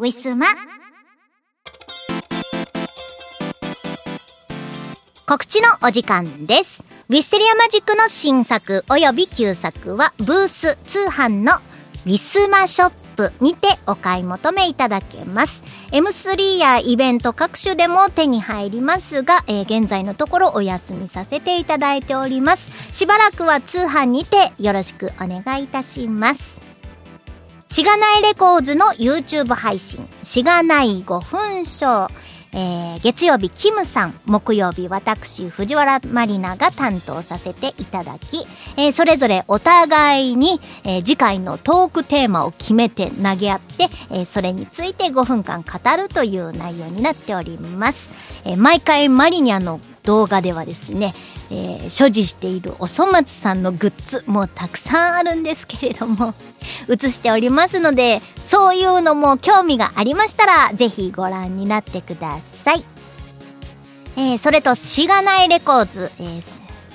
[0.00, 0.46] ウィスマ
[5.26, 6.82] 告知のお時間です。
[7.10, 11.52] ウィステリアマジックの新作及び旧作はブース通販の
[12.06, 15.62] ウィスマショップにてお買い求めいただけます。
[15.92, 22.70] M3 やイベント各種でも手に入りますが、えー現在のところお休みさせていただいております。
[22.96, 26.69] しばらくは通販にてよろしくお願いいたします。
[27.70, 32.10] しがないレコーズの YouTube 配信、しがない5分ショー。
[32.52, 38.44] えー月曜日、キムさん、木曜日、私、藤原マリナが担当させていただき、
[38.76, 48.10] えーそれぞれお互いに、えー次回のトークテーマを決めて投げ合って、えそれについて5分間語るという内容になっております。
[48.44, 51.14] え毎回マリニャの動画ではですね、
[51.50, 56.34] えー所持しているおそ松さんのグッズもたくさんあるんですけれども
[56.88, 62.84] 映しておりますのでそういうのも興味がありましたらぜひご覧になってください、
[64.16, 66.42] えーそれとしがないレコーズ、えー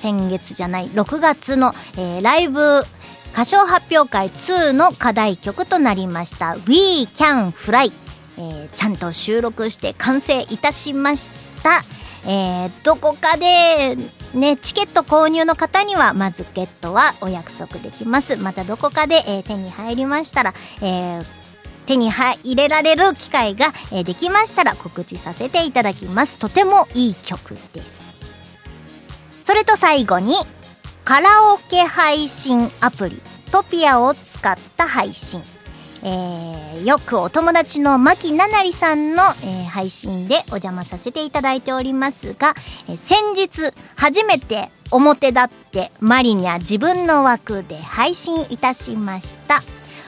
[0.02, 2.84] 先月じゃない6月の、えライブ
[3.32, 7.92] 歌唱発表会2の課題曲となりました「We Can Fly」
[8.38, 11.28] えーちゃんと収録して完成いたしまし
[11.62, 11.82] た、
[12.26, 13.96] えーどこかで
[14.34, 18.36] ねチケット購入の方にはまずゲットはお約束できます。
[18.36, 21.24] またどこかで、えー手に入りましたら、えー
[21.86, 26.38] 手に入れられる機会が、えーできましたら告知させていただきます。
[26.38, 28.06] とてもいい曲です。
[29.42, 30.34] それと最後に
[31.04, 33.22] カラオケ配信アプリ
[33.52, 35.40] トピアを使った配信。
[36.02, 42.54] えーよくお友達の牧ななりさんの、えー配信でお邪魔させていただいておりますが、
[42.88, 49.62] えー先日初めて表立ってマリニャ自分の枠で配信いたしました。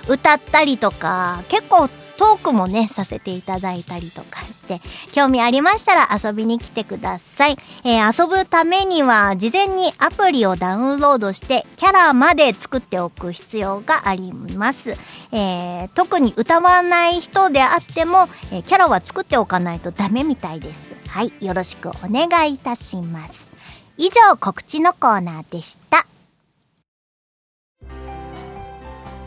[0.08, 1.88] 歌ったりとか結構
[2.18, 4.80] トークもねさせていただいたりとかして
[5.12, 14.96] 興味ありましたら遊びに来てください、えー遊ぶためには事前にアプリをダウンロードしてキャラまで作っておく必要があります、
[15.32, 20.92] えー特に歌わない人であっても、えーキャラは作っておかないとダメみたいです。
[21.08, 23.48] はいよろしくお願いいたします。
[23.96, 26.06] 以上告知のコーナーでした。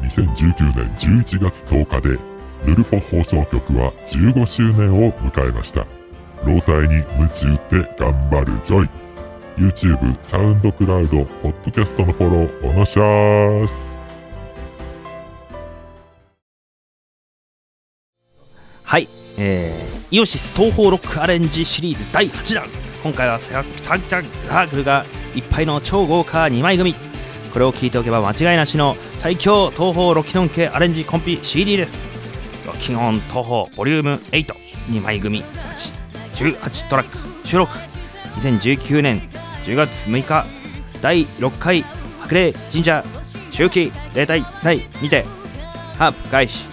[0.01, 2.30] 2019年11月10日で
[2.65, 5.85] ヌルポ放送局は15周年を迎えました。
[6.45, 8.89] 老体に夢中って頑張るぞい。
[9.57, 13.93] YouTube、サウンドクラウド、ポッドキャストのフォローおのしゃーす。
[18.83, 19.07] はい
[19.37, 22.67] えー、イオシス東方ロックアレンジシリーズ第8弾。
[23.03, 26.93] 今回はササンチャンラークルがいっぱいの超豪華2枚組。
[27.51, 32.10] これを聞いておけば間違いなしの最強東方ロキノン系アレンジコンピ CD です。
[32.65, 35.43] ロキノン東方ボリューム82枚組
[36.35, 37.71] 18トラック収録
[38.35, 39.21] 2019年
[39.65, 40.45] 10月6日
[41.01, 41.83] 第6回
[42.21, 43.03] 白麗神社
[43.51, 45.25] 秋季例大祭にて
[45.97, 46.65] ハープ開始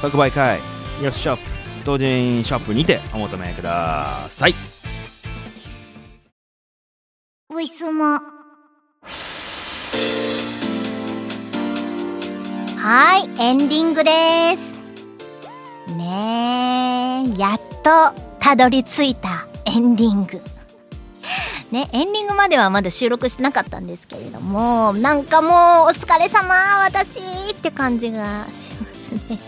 [0.00, 0.60] 即売会
[1.02, 1.42] イオスショップ
[1.84, 4.54] 同人ショップにてお求めください。
[7.50, 8.41] ウィスマ
[12.82, 14.10] はいエンディングで
[14.56, 14.72] す。
[15.96, 20.40] ねえやっとたどり着いたエンディング。
[21.70, 26.54] ねエンディングまではまだ収録してなかったんですけれどもなんかもうお疲れ様
[26.84, 27.20] 私
[27.52, 28.86] って感じがしま
[29.20, 29.38] すね。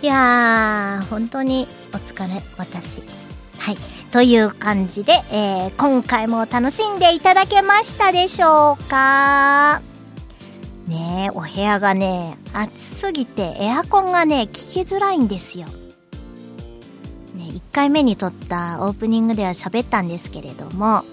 [0.00, 3.02] いやー本当にお疲れ私。
[3.58, 3.76] はい。
[4.12, 9.82] という感じで、えー今回も楽しんでいただけましたでしょうか？
[10.88, 15.66] ねお部屋がね暑すぎてエアコンがね効きづらいんですよ。
[15.66, 21.04] ね1回目に撮ったオープニングでは喋ったんですけれども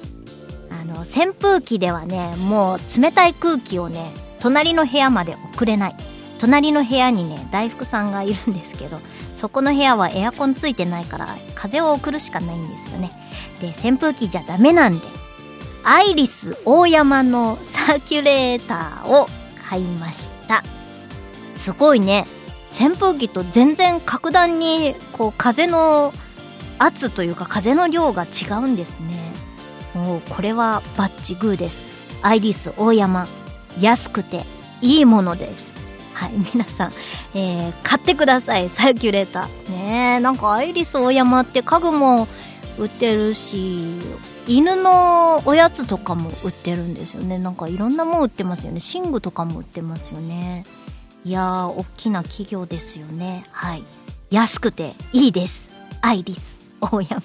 [0.71, 5.95] あの扇風機ではねもう冷たい空気をね隣の部屋まで送れない
[6.39, 8.97] 隣の部屋にね大福さんがいるんですけど
[9.35, 13.11] そこの部屋はエアコンついてないから風を送るしかないんですよね
[13.61, 15.05] で扇風機じゃダメなんで
[15.83, 19.27] アイリス大山のサーキュレーターを
[19.69, 20.63] 買いました。
[21.53, 22.25] すごいね。
[22.77, 26.13] 扇風機と全然格段にこう風の
[26.77, 29.07] 圧というか風の量が違うんですね。
[29.93, 31.83] もうこれはバッチグーです。
[32.21, 33.27] アイリス大山。
[33.79, 34.43] 安くて
[34.81, 35.73] いいものです。
[36.13, 36.91] はい皆さん、
[37.33, 38.69] えー買ってください。
[38.69, 39.71] サーキュレーター。
[39.71, 42.27] ねえなんかアイリス大山って家具も
[42.77, 43.99] 売ってるし
[44.47, 47.39] 犬のおやつとかも売ってるんですよね。
[47.39, 48.79] なんかいろんなもん売ってますよね。
[48.93, 50.65] 寝具とかも売ってますよね。
[51.23, 53.43] いやー大きな企業ですよね。
[53.51, 53.83] はい。
[54.29, 55.69] 安くていいです。
[56.01, 57.21] アイリス大山。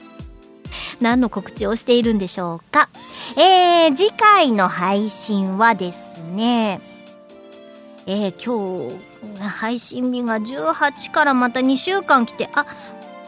[1.00, 2.88] 何の告知をしているんでしょうか。
[3.36, 6.80] えー、次回の配信はですね
[8.06, 8.90] えー、今
[9.36, 12.66] 日配信日が18からまた2週間来てあ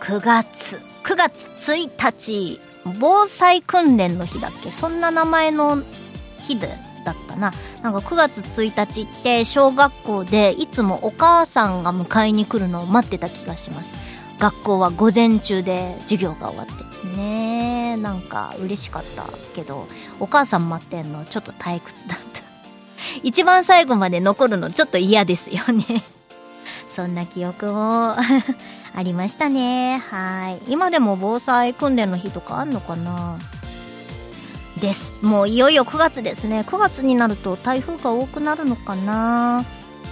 [0.01, 2.61] 9月9月1日
[2.99, 4.71] 防災訓練の日だっけ？
[4.71, 5.83] そんな名前の
[6.41, 6.69] 日で
[7.05, 7.53] だったな。
[7.83, 13.89] なんか9月1日って小学校でいつもお母さんが迎えに来るのを待ってた気がします。
[14.39, 16.87] 学校は午前中で授業が終わって。
[17.17, 19.25] ねえなんか嬉しかった
[19.55, 19.87] けど
[20.19, 22.25] お母さん待ってんのちょっと退屈だった。
[23.23, 25.85] 一番最後まで残るのちょっと嫌ですよね。
[26.89, 28.17] そんな記憶も
[28.97, 29.99] ありましたね。
[30.11, 30.73] はい。
[30.73, 33.39] 今でも防災訓練の日とかあんのかな？
[34.81, 35.13] です。
[35.23, 36.65] もういよいよ9月ですね。
[36.67, 39.63] 9月になると台風が多くなるのかな？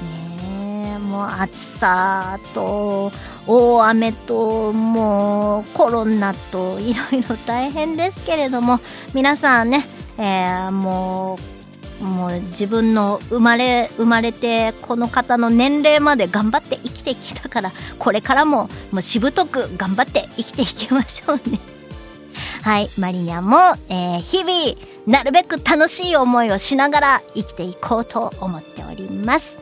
[0.03, 3.11] ねもう暑さと
[3.47, 8.80] 大雨ともうコロナといろいろ大変ですけれども
[9.14, 9.87] 皆さんね、
[10.18, 11.53] えーもう
[12.01, 21.61] もう自分の生まれ生まれてこの方の年齢まで頑張って生きてきたからこれからももうしぶとく頑張って生きていきましょうね。
[22.62, 29.59] はい、マリニャも、えー日々なるべく楽しい思いをしながら生きていこうと思っております。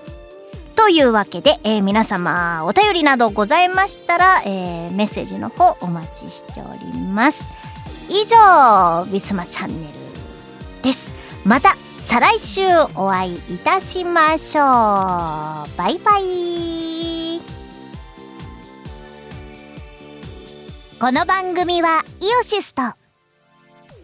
[0.76, 7.44] というわけで、えー皆様お便りなどございましたら、えーメッセージの方お待ちしております。
[8.08, 11.12] 以上、ビスマチャンネルです。
[11.44, 12.60] また再来週
[12.94, 14.64] お会いいたしましょう。
[15.78, 17.40] バイバイ。
[21.00, 22.86] この番組はイオシスとウ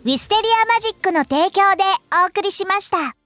[0.07, 1.85] ィステリアマジックの提供で
[2.25, 3.18] お送りしました。